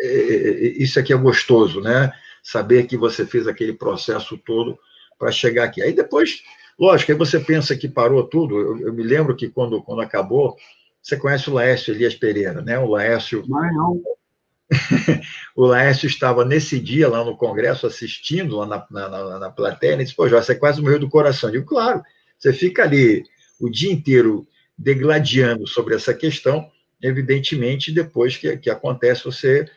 [0.01, 2.11] é, é, isso aqui é gostoso, né?
[2.47, 4.79] Saber que você fez aquele processo todo
[5.19, 5.83] para chegar aqui.
[5.83, 6.45] Aí depois,
[6.79, 8.57] lógico, aí você pensa que parou tudo.
[8.57, 10.57] Eu, eu, me lembro que quando, quando acabou,
[11.03, 12.79] você conhece o Laércio Elias Pereira, né?
[12.79, 13.43] O Laércio.
[13.49, 14.03] Não, não
[15.57, 20.05] o Laércio estava nesse dia lá no Congresso assistindo, lá na, na, na plateia, e
[20.05, 21.49] disse, pô, Jorge, você quase morreu do coração.
[21.49, 22.01] Eu digo, claro,
[22.39, 23.25] você fica ali
[23.59, 24.47] o dia inteiro
[24.79, 26.71] degladiando sobre essa questão,
[27.03, 29.69] evidentemente, depois que, que acontece, você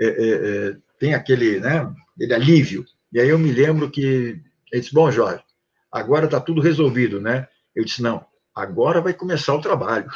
[0.00, 2.84] é, é, é, tem aquele, né, aquele alívio.
[3.12, 4.40] E aí eu me lembro que
[4.72, 5.42] ele disse, bom, Jorge,
[5.90, 7.48] agora está tudo resolvido, né?
[7.74, 8.24] Eu disse, não,
[8.54, 10.08] agora vai começar o trabalho.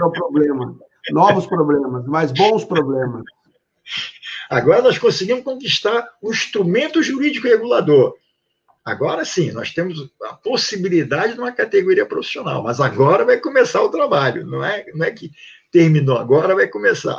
[0.00, 0.76] é o problema
[1.10, 3.22] novos problemas, mas bons problemas.
[4.50, 8.14] Agora nós conseguimos conquistar o instrumento jurídico regulador.
[8.84, 13.88] Agora sim, nós temos a possibilidade de uma categoria profissional, mas agora vai começar o
[13.88, 15.32] trabalho, não é, não é que
[15.70, 17.18] terminou, agora vai começar.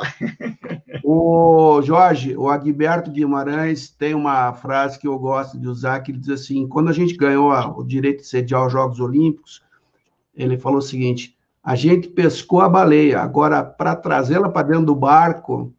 [1.04, 6.18] O Jorge, o Agberto Guimarães tem uma frase que eu gosto de usar, que ele
[6.18, 9.62] diz assim, quando a gente ganhou o direito de sediar os Jogos Olímpicos,
[10.34, 14.94] ele falou o seguinte, a gente pescou a baleia, agora para trazê-la para dentro do
[14.94, 15.72] barco,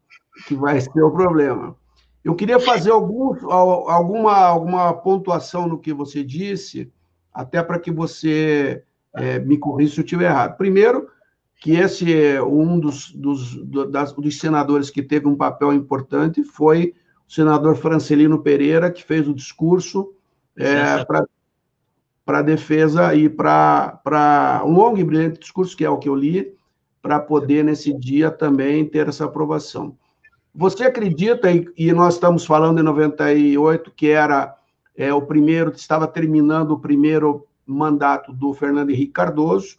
[0.46, 1.76] que vai ser o problema.
[2.24, 6.92] Eu queria fazer algum, alguma, alguma pontuação no que você disse,
[7.32, 8.82] até para que você
[9.14, 10.56] é, me corrija se eu estiver errado.
[10.56, 11.08] Primeiro,
[11.60, 16.94] que esse é um dos, dos, das, dos senadores que teve um papel importante foi
[17.28, 20.14] o senador Francelino Pereira, que fez o discurso
[20.56, 21.04] é,
[22.24, 26.14] para a defesa e para um longo e brilhante discurso, que é o que eu
[26.14, 26.54] li,
[27.02, 29.96] para poder, nesse dia, também ter essa aprovação.
[30.54, 34.56] Você acredita, e nós estamos falando em 98, que era
[34.96, 39.78] é, o primeiro, estava terminando o primeiro mandato do Fernando Henrique Cardoso,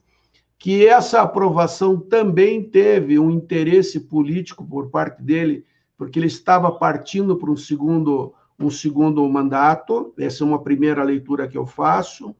[0.61, 5.65] que essa aprovação também teve um interesse político por parte dele,
[5.97, 11.47] porque ele estava partindo para um segundo, um segundo mandato, essa é uma primeira leitura
[11.47, 12.35] que eu faço.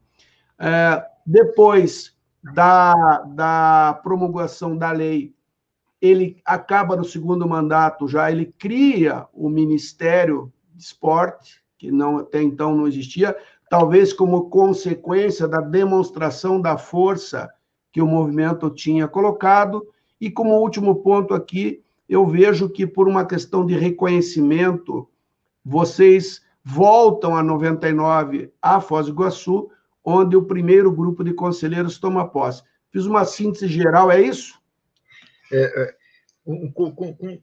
[0.60, 2.94] É, depois da,
[3.34, 5.34] da promulgação da lei,
[6.00, 12.40] ele acaba no segundo mandato já, ele cria o Ministério de Esporte, que não, até
[12.40, 13.36] então não existia,
[13.68, 17.52] talvez como consequência da demonstração da força
[17.92, 19.88] que o movimento tinha colocado.
[20.20, 25.08] E como último ponto aqui, eu vejo que por uma questão de reconhecimento,
[25.64, 29.70] vocês voltam a 99 a Foz do Iguaçu,
[30.04, 32.64] onde o primeiro grupo de conselheiros toma posse.
[32.92, 34.60] Fiz uma síntese geral, é isso?
[35.52, 35.96] É, é,
[36.46, 36.72] um,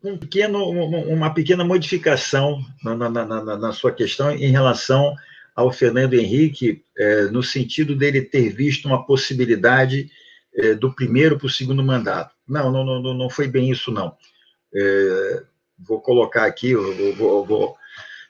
[0.05, 5.14] um pequeno, uma pequena modificação na, na, na, na, sua questão em relação
[5.55, 10.11] ao Fernando Henrique, é, no sentido dele ter visto uma possibilidade
[10.55, 12.34] é, do primeiro para o segundo mandato.
[12.46, 14.16] Não, não, não, não foi bem isso, não.
[14.74, 15.42] É,
[15.78, 17.76] vou colocar aqui, vou, vou, vou,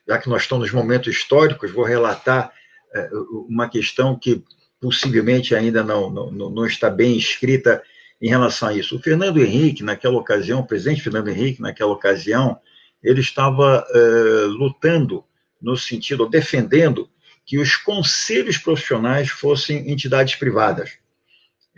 [0.06, 2.52] já que nós estamos nos momentos históricos, vou relatar
[2.94, 3.10] é,
[3.48, 4.42] uma questão que
[4.80, 7.82] possivelmente ainda não, não, não está bem escrita
[8.20, 8.96] em relação a isso.
[8.96, 12.58] O Fernando Henrique, naquela ocasião, o presidente Fernando Henrique, naquela ocasião,
[13.02, 13.98] ele estava é,
[14.46, 15.24] lutando
[15.60, 17.08] no sentido, defendendo
[17.44, 20.98] que os conselhos profissionais fossem entidades privadas,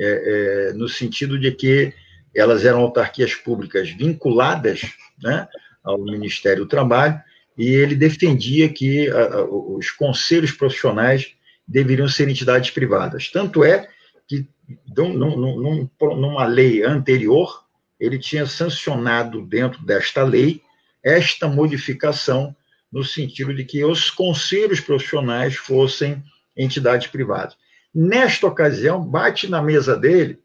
[0.00, 1.92] é, é, no sentido de que
[2.34, 4.80] elas eram autarquias públicas vinculadas
[5.22, 5.46] né,
[5.84, 7.20] ao Ministério do Trabalho,
[7.58, 11.34] e ele defendia que a, a, os conselhos profissionais
[11.68, 13.28] deveriam ser entidades privadas.
[13.28, 13.86] Tanto é
[14.26, 14.48] que
[14.96, 17.64] num, num, numa lei anterior,
[17.98, 20.62] ele tinha sancionado dentro desta lei
[21.02, 22.56] esta modificação
[22.90, 26.22] no sentido de que os conselhos profissionais fossem
[26.56, 27.56] entidades privadas.
[27.94, 30.40] Nesta ocasião, bate na mesa dele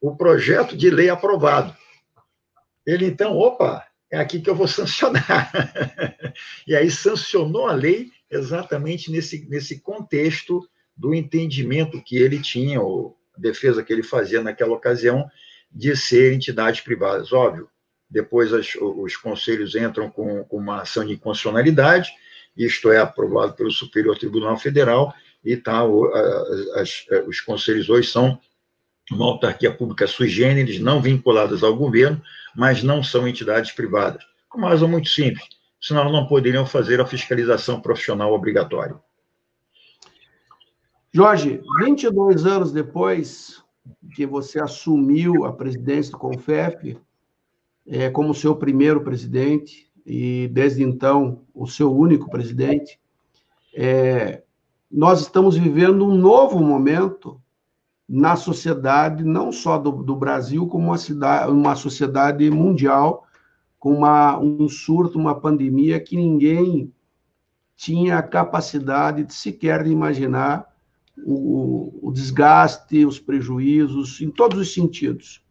[0.00, 1.76] o projeto de lei aprovado.
[2.86, 5.50] Ele então, opa, é aqui que eu vou sancionar.
[6.66, 10.66] e aí sancionou a lei exatamente nesse, nesse contexto
[10.96, 15.28] do entendimento que ele tinha, ou defesa que ele fazia naquela ocasião,
[15.70, 17.32] de ser entidades privadas.
[17.32, 17.68] Óbvio,
[18.08, 22.10] depois as, os conselhos entram com, com, uma ação de inconstitucionalidade,
[22.56, 25.12] isto é aprovado pelo Superior Tribunal Federal,
[25.46, 25.82] e tá,
[26.74, 28.38] as, os conselhos hoje são
[29.12, 32.20] uma autarquia pública sui generis, não vinculadas ao governo,
[32.56, 34.24] mas não são entidades privadas.
[34.48, 35.46] Com uma razão muito simples,
[35.80, 38.96] senão não poderiam fazer a fiscalização profissional obrigatória.
[41.12, 43.62] Jorge, 22 anos depois
[44.16, 46.98] que você assumiu a presidência do CONFEF,
[47.86, 52.98] é, como seu primeiro presidente, e desde então o seu único presidente,
[53.72, 54.42] é,
[54.90, 57.40] nós estamos vivendo um novo momento
[58.08, 63.26] na sociedade, não só do, do Brasil, como uma, cidade, uma sociedade mundial,
[63.78, 66.92] com uma, um surto, uma pandemia que ninguém
[67.76, 70.66] tinha a capacidade de sequer imaginar
[71.18, 75.44] o, o desgaste, os prejuízos, em todos os sentidos.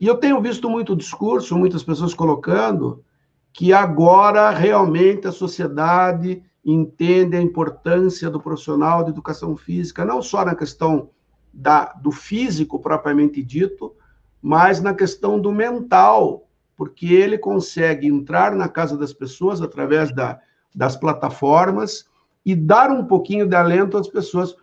[0.00, 3.04] E eu tenho visto muito discurso, muitas pessoas colocando
[3.52, 6.42] que agora realmente a sociedade
[6.72, 11.10] entende a importância do profissional de educação física, não só na questão
[11.52, 13.94] da, do físico propriamente dito,
[14.42, 16.46] mas na questão do mental,
[16.76, 20.38] porque ele consegue entrar na casa das pessoas através da,
[20.74, 22.06] das plataformas
[22.44, 24.54] e dar um pouquinho de alento às pessoas.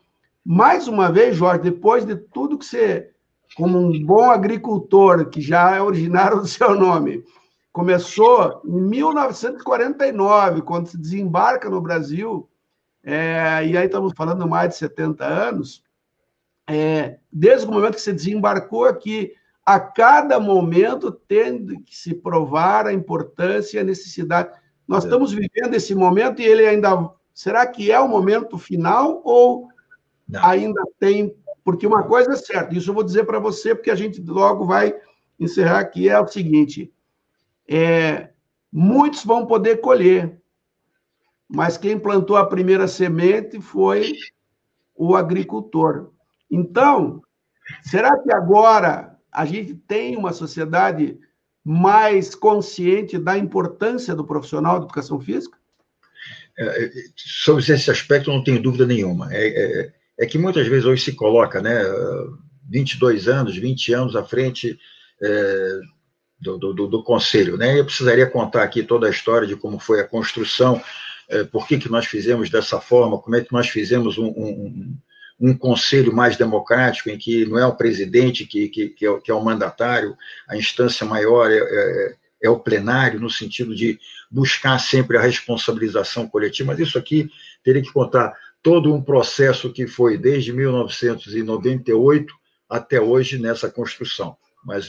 [0.46, 3.10] Mais uma vez, Jorge, depois de tudo que você
[3.56, 7.24] como um bom agricultor, que já é originário do seu nome,
[7.76, 12.50] começou em 1949, quando se desembarca no Brasil,
[13.04, 15.84] é, e aí estamos falando mais de 70 anos,
[16.66, 19.34] é, desde o momento que se desembarcou aqui,
[19.66, 24.58] a cada momento tendo que se provar a importância e a necessidade.
[24.88, 25.08] Nós é.
[25.08, 27.12] estamos vivendo esse momento e ele ainda.
[27.34, 29.68] Será que é o momento final ou
[30.26, 30.46] Não.
[30.46, 33.96] ainda tem porque uma coisa é certa, isso eu vou dizer para você, porque a
[33.96, 34.96] gente logo vai
[35.38, 36.95] encerrar aqui, é o seguinte:
[37.68, 38.30] é,
[38.72, 40.40] muitos vão poder colher,
[41.48, 44.14] mas quem plantou a primeira semente foi
[44.96, 46.12] o agricultor.
[46.50, 47.22] Então,
[47.84, 51.18] será que agora a gente tem uma sociedade
[51.64, 55.58] mais consciente da importância do profissional de educação física?
[56.58, 59.34] É, é sobre esse aspecto, não tenho dúvida nenhuma.
[59.34, 61.82] É, é, é, que muitas vezes hoje se coloca, né,
[62.70, 64.80] 22 anos, 20 anos à frente
[66.46, 67.58] é, do, do, do, conselho.
[67.58, 67.80] Né?
[67.80, 70.82] Eu precisaria contar aqui toda a história de como foi a construção,
[71.28, 74.98] é, por que, que nós fizemos dessa forma, como é que nós fizemos um, um,
[75.40, 79.20] um conselho mais democrático, em que não é o presidente que, que, que, é, o,
[79.20, 80.16] que é o mandatário,
[80.48, 84.00] a instância maior é, é, é o plenário, no sentido de
[84.30, 87.30] buscar sempre a responsabilização coletiva, mas isso aqui
[87.64, 92.34] teria que contar todo um processo que foi desde 1998
[92.70, 94.36] até hoje nessa construção.
[94.66, 94.88] Mas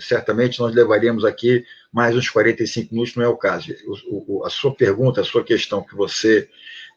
[0.00, 3.74] certamente nós levaríamos aqui mais uns 45 minutos, não é o caso.
[4.08, 6.48] O, o, a sua pergunta, a sua questão que você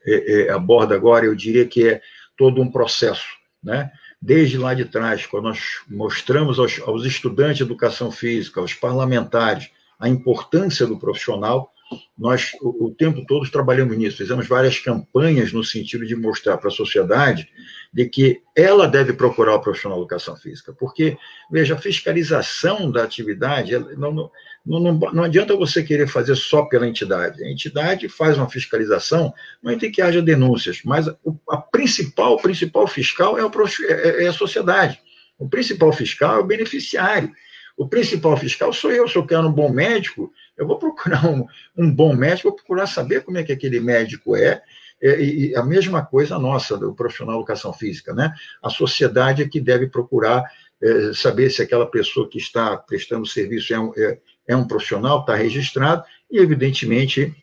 [0.06, 2.02] é, é, aborda agora, eu diria que é
[2.38, 3.28] todo um processo,
[3.62, 3.92] né?
[4.22, 9.70] Desde lá de trás, quando nós mostramos aos, aos estudantes de educação física, aos parlamentares,
[10.00, 11.74] a importância do profissional,
[12.18, 16.70] nós o, o, tempo todo trabalhamos nisso, fizemos várias campanhas no sentido de mostrar para
[16.70, 17.50] a sociedade
[17.94, 21.18] de que ela deve procurar o profissional de educação física, porque,
[21.52, 24.32] veja, a fiscalização da atividade, não, não,
[24.66, 29.78] não, não adianta você querer fazer só pela entidade, a entidade faz uma fiscalização, não
[29.78, 31.08] tem que haja denúncias, mas
[31.50, 33.52] a principal, o principal fiscal é, o,
[33.90, 35.00] é, é a sociedade,
[35.38, 37.32] o principal fiscal é o beneficiário,
[37.76, 41.46] o principal fiscal sou eu, se eu quero um bom médico, eu vou procurar um,
[41.78, 44.62] um bom médico, vou procurar saber como é que aquele médico é,
[45.02, 48.34] é e a mesma coisa nossa, do profissional de educação física, né?
[48.62, 50.44] A sociedade é que deve procurar
[50.82, 55.22] é, saber se aquela pessoa que está prestando serviço é um, é, é um profissional,
[55.22, 57.34] está registrado, e, evidentemente,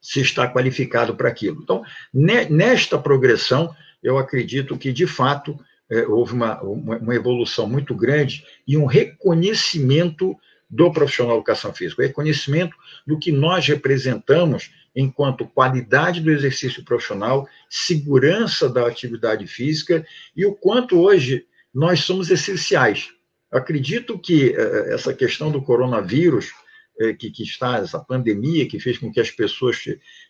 [0.00, 1.60] se está qualificado para aquilo.
[1.62, 1.82] Então,
[2.12, 5.58] nesta progressão, eu acredito que, de fato,
[5.90, 10.36] é, houve uma, uma, evolução muito grande e um reconhecimento
[10.68, 12.76] do profissional de educação física, o reconhecimento
[13.06, 20.54] do que nós representamos enquanto qualidade do exercício profissional, segurança da atividade física e o
[20.54, 23.08] quanto hoje nós somos essenciais.
[23.50, 26.50] Acredito que uh, essa questão do coronavírus,
[27.00, 29.78] uh, que, que, está, essa pandemia que fez com que as pessoas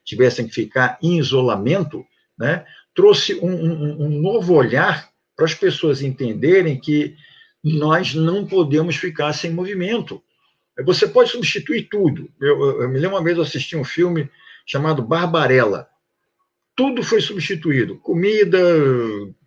[0.04, 2.04] tivessem que ficar em isolamento,
[2.38, 7.16] né, trouxe um, um, um novo olhar para as pessoas entenderem que
[7.62, 10.22] nós não podemos ficar sem movimento.
[10.84, 12.30] Você pode substituir tudo.
[12.40, 14.30] Eu, eu me lembro uma vez eu assisti um filme
[14.66, 15.88] chamado Barbarella.
[16.76, 17.98] Tudo foi substituído.
[17.98, 18.58] Comida,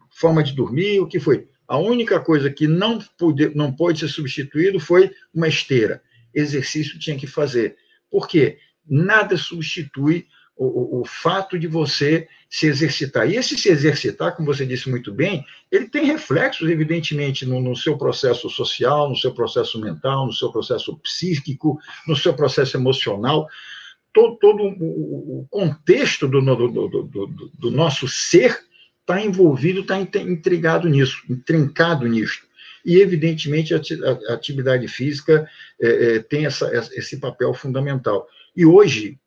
[0.09, 1.47] forma de dormir, o que foi.
[1.67, 6.03] A única coisa que não pôde, não pode ser substituído foi uma esteira.
[6.33, 7.77] Exercício tinha que fazer.
[8.09, 8.57] Por quê?
[8.85, 13.29] Nada substitui o, o, fato de você se exercitar.
[13.29, 17.75] E esse se exercitar, como você disse muito bem, ele tem reflexos, evidentemente, no, no,
[17.75, 23.47] seu processo social, no seu processo mental, no seu processo psíquico, no seu processo emocional.
[24.13, 28.59] Todo, todo o, contexto do, do, do, do nosso ser
[28.99, 32.41] está envolvido, está intrigado nisso, intrincado nisso.
[32.85, 35.47] E, evidentemente, a, atividade física
[35.79, 38.27] é, é, tem essa, esse papel fundamental.
[38.55, 39.17] E hoje,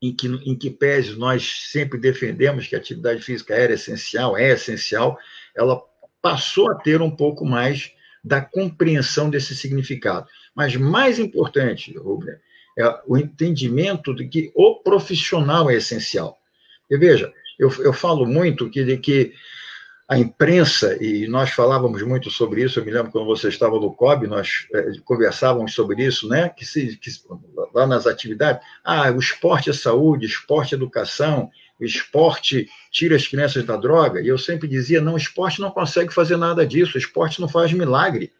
[0.00, 4.50] em que, em que pese nós sempre defendemos que a atividade física era essencial, é
[4.50, 5.18] essencial,
[5.54, 5.80] ela
[6.22, 10.26] passou a ter um pouco mais da compreensão desse significado.
[10.54, 12.34] Mas mais importante, Rubem,
[12.78, 16.38] é o entendimento de que o profissional é essencial.
[16.90, 19.32] E veja, eu, eu falo muito que, de que
[20.10, 23.94] a imprensa, e nós falávamos muito sobre isso, eu me lembro quando você estava no
[23.94, 26.48] COB, nós é, conversávamos sobre isso, né?
[26.48, 27.08] Que, se, que
[27.72, 31.48] lá nas atividades, ah, o esporte é saúde, esporte é educação,
[31.80, 36.36] esporte tira as crianças da droga, e eu sempre dizia, não, esporte não consegue fazer
[36.36, 38.32] nada disso, esporte não faz milagre.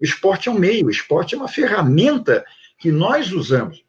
[0.00, 2.44] O esporte é um meio, o esporte é uma ferramenta
[2.76, 3.83] que nós usamos.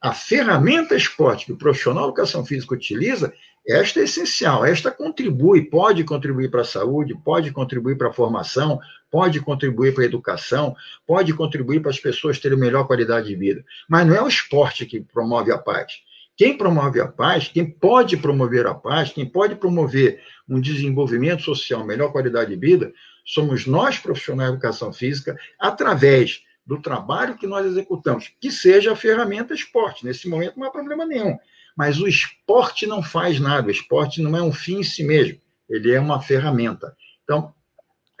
[0.00, 3.32] A ferramenta esporte que o profissional de educação física utiliza
[3.68, 8.80] esta é essencial, esta contribui, pode contribuir para a saúde, pode contribuir para a formação,
[9.10, 10.74] pode contribuir para a educação,
[11.06, 13.62] pode contribuir para as pessoas terem melhor qualidade de vida.
[13.86, 16.00] Mas não é o esporte que promove a paz.
[16.34, 20.18] Quem promove a paz, quem pode promover a paz, quem pode promover
[20.48, 22.90] um desenvolvimento social, melhor qualidade de vida,
[23.22, 28.96] somos nós, profissionais de educação física, através do trabalho que nós executamos, que seja a
[28.96, 30.04] ferramenta esporte.
[30.04, 31.38] Nesse momento não há problema nenhum.
[31.74, 35.40] Mas o esporte não faz nada, o esporte não é um fim em si mesmo,
[35.66, 36.94] ele é uma ferramenta.
[37.24, 37.54] Então,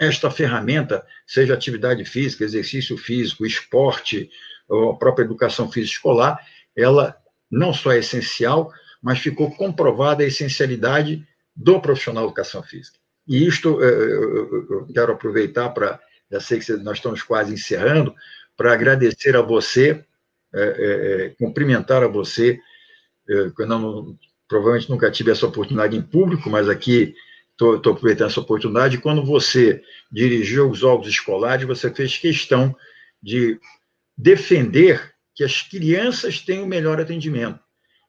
[0.00, 4.30] esta ferramenta, seja atividade física, exercício físico, esporte,
[4.70, 6.40] a própria educação física escolar,
[6.74, 7.14] ela
[7.50, 8.72] não só é essencial,
[9.02, 12.98] mas ficou comprovada a essencialidade do profissional de educação física.
[13.26, 18.14] E isto eu quero aproveitar para, já sei que nós estamos quase encerrando,
[18.56, 20.04] para agradecer a você,
[20.54, 22.58] é, é, é cumprimentar a você,
[23.28, 24.18] é, eu não,
[24.48, 27.14] provavelmente nunca tive essa oportunidade em público, mas aqui
[27.52, 28.98] estou aproveitando essa oportunidade.
[28.98, 32.74] Quando você dirigiu os Jogos Escolares, você fez questão
[33.22, 33.58] de
[34.16, 37.60] defender que as crianças tenham o melhor atendimento,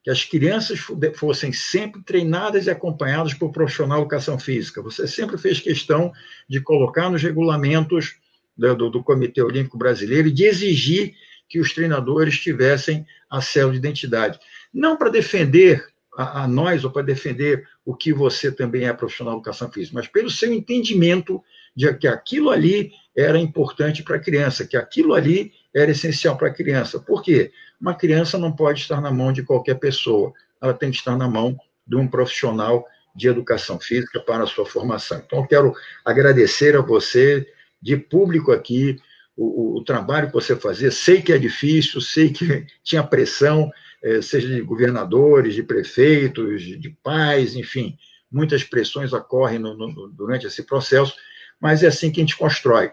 [0.03, 0.79] que as crianças
[1.15, 4.81] fossem sempre treinadas e acompanhadas por profissional de educação física.
[4.81, 6.11] Você sempre fez questão
[6.47, 8.15] de colocar nos regulamentos
[8.55, 11.15] do, do, Comitê Olímpico Brasileiro e de exigir
[11.47, 14.39] que os treinadores tivessem a célula de identidade.
[14.73, 15.85] Não para defender
[16.15, 19.95] a, a nós ou para defender o que você também é profissional de educação física,
[19.95, 21.43] mas pelo seu entendimento
[21.75, 26.47] de que aquilo ali era importante para a criança, que aquilo ali era essencial para
[26.47, 26.99] a criança.
[26.99, 27.51] Por quê?
[27.79, 31.27] Uma criança não pode estar na mão de qualquer pessoa, ela tem que estar na
[31.27, 32.85] mão de um profissional
[33.15, 35.21] de educação física para a sua formação.
[35.25, 35.73] Então, quero
[36.05, 37.47] agradecer a você,
[37.81, 38.97] de público aqui,
[39.35, 40.91] o, o, trabalho que você fazia.
[40.91, 43.71] Sei que é difícil, sei que tinha pressão,
[44.03, 47.97] eh, seja de governadores, de prefeitos, de pais, enfim,
[48.31, 51.13] muitas pressões ocorrem no, no, durante esse processo,
[51.59, 52.91] mas é assim que a gente constrói,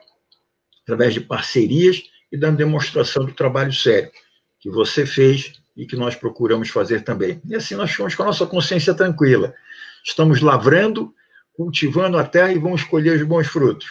[0.82, 4.10] através de parcerias e dando demonstração do trabalho sério
[4.60, 7.40] que você fez e que nós procuramos fazer também.
[7.44, 9.54] E assim nós ficamos com a nossa consciência tranquila.
[10.04, 11.12] Estamos lavrando,
[11.52, 13.86] cultivando a terra e vamos colher os bons frutos.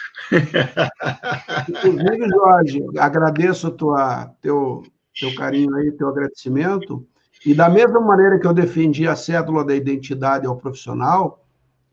[1.68, 4.82] Inclusive, Jorge, agradeço tua, teu,
[5.18, 7.06] teu carinho aí, teu agradecimento.
[7.44, 11.44] E da mesma maneira que eu defendi a cédula da identidade ao profissional,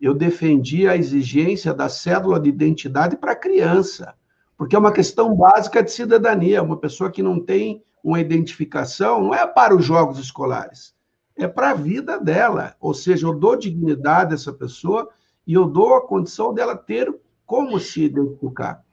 [0.01, 4.13] eu defendi a exigência da cédula de identidade para a criança,
[4.57, 6.63] porque é uma questão básica de cidadania.
[6.63, 10.93] Uma pessoa que não tem uma identificação não é para os jogos escolares,
[11.35, 12.75] é para a vida dela.
[12.80, 15.09] Ou seja, eu dou dignidade a essa pessoa
[15.45, 17.13] e eu dou a condição dela ter
[17.45, 18.84] como se identificar.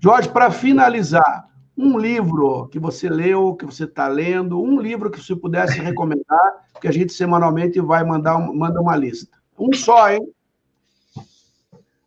[0.00, 5.22] Jorge, para finalizar, um livro que você leu, que você está lendo, um livro que
[5.22, 9.38] você pudesse recomendar, que a gente semanalmente vai mandar manda uma lista.
[9.58, 10.20] Um só, hein?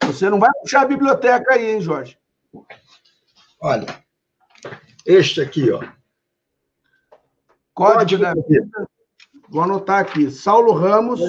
[0.04, 2.18] Você não vai puxar a biblioteca aí, hein, Jorge?
[3.68, 3.88] Olha,
[5.08, 5.80] este aqui, ó.
[7.74, 8.88] Código, Código da Vida.
[9.50, 10.30] Vou anotar aqui.
[10.30, 11.20] Saulo Ramos.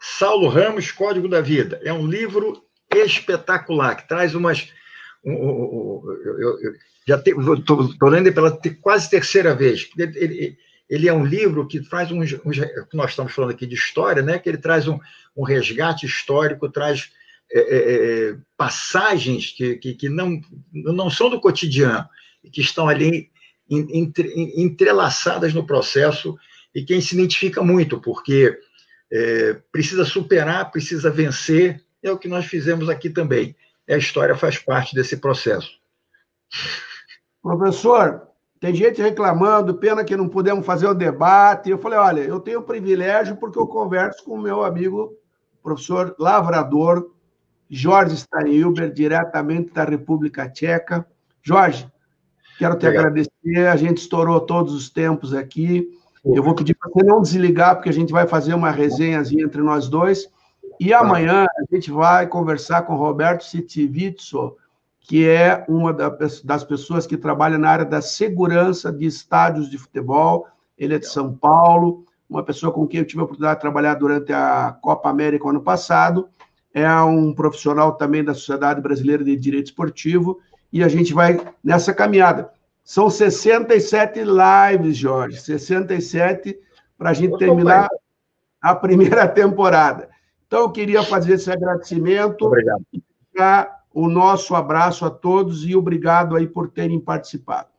[0.00, 1.78] Saulo Ramos, Código da Vida.
[1.84, 4.72] É um livro espetacular, que traz umas.
[5.22, 6.72] Um, um, um, eu, eu,
[7.06, 9.90] já estou lendo pela quase terceira vez.
[9.98, 10.58] Ele, ele,
[10.88, 12.56] ele, é um livro que traz uns, uns.
[12.94, 14.38] Nós estamos falando aqui de história, né?
[14.38, 14.98] Que ele traz um,
[15.36, 17.12] um resgate histórico, traz
[17.52, 20.40] é, é, é passagens que, que, que, não,
[20.72, 22.08] não são do cotidiano,
[22.52, 23.30] que estão ali
[23.68, 26.36] entre, entrelaçadas no processo
[26.74, 28.58] e quem se identifica muito, porque
[29.12, 33.56] é, precisa superar, precisa vencer, é o que nós fizemos aqui também.
[33.88, 35.70] E a história faz parte desse processo.
[37.42, 38.26] Professor,
[38.60, 41.70] tem gente reclamando, pena que não pudemos fazer o debate.
[41.70, 45.16] Eu falei, olha, eu tenho o privilégio porque eu converso com o meu amigo,
[45.62, 47.10] professor lavrador,
[47.68, 51.06] Jorge Steinhilber, diretamente da República Tcheca.
[51.42, 51.90] Jorge,
[52.58, 53.06] quero te Obrigado.
[53.06, 55.88] agradecer, a gente estourou todos os tempos aqui.
[56.24, 59.62] Eu vou pedir para você não desligar, porque a gente vai fazer uma resenhazinha entre
[59.62, 60.28] nós dois.
[60.80, 64.56] E amanhã a gente vai conversar com o Roberto Sitivizzo,
[65.00, 70.46] que é uma das pessoas que trabalha na área da segurança de estádios de futebol.
[70.76, 73.94] Ele é de São Paulo, uma pessoa com quem eu tive a oportunidade de trabalhar
[73.94, 76.28] durante a Copa América ano passado.
[76.78, 80.38] É um profissional também da Sociedade Brasileira de Direito Esportivo
[80.70, 82.50] e a gente vai nessa caminhada.
[82.84, 86.60] São 67 lives, Jorge, 67
[86.98, 87.88] para a gente terminar
[88.60, 90.10] a primeira temporada.
[90.46, 92.44] Então, eu queria fazer esse agradecimento.
[92.44, 92.84] Obrigado.
[93.94, 97.70] o nosso abraço a todos e obrigado aí por terem participado.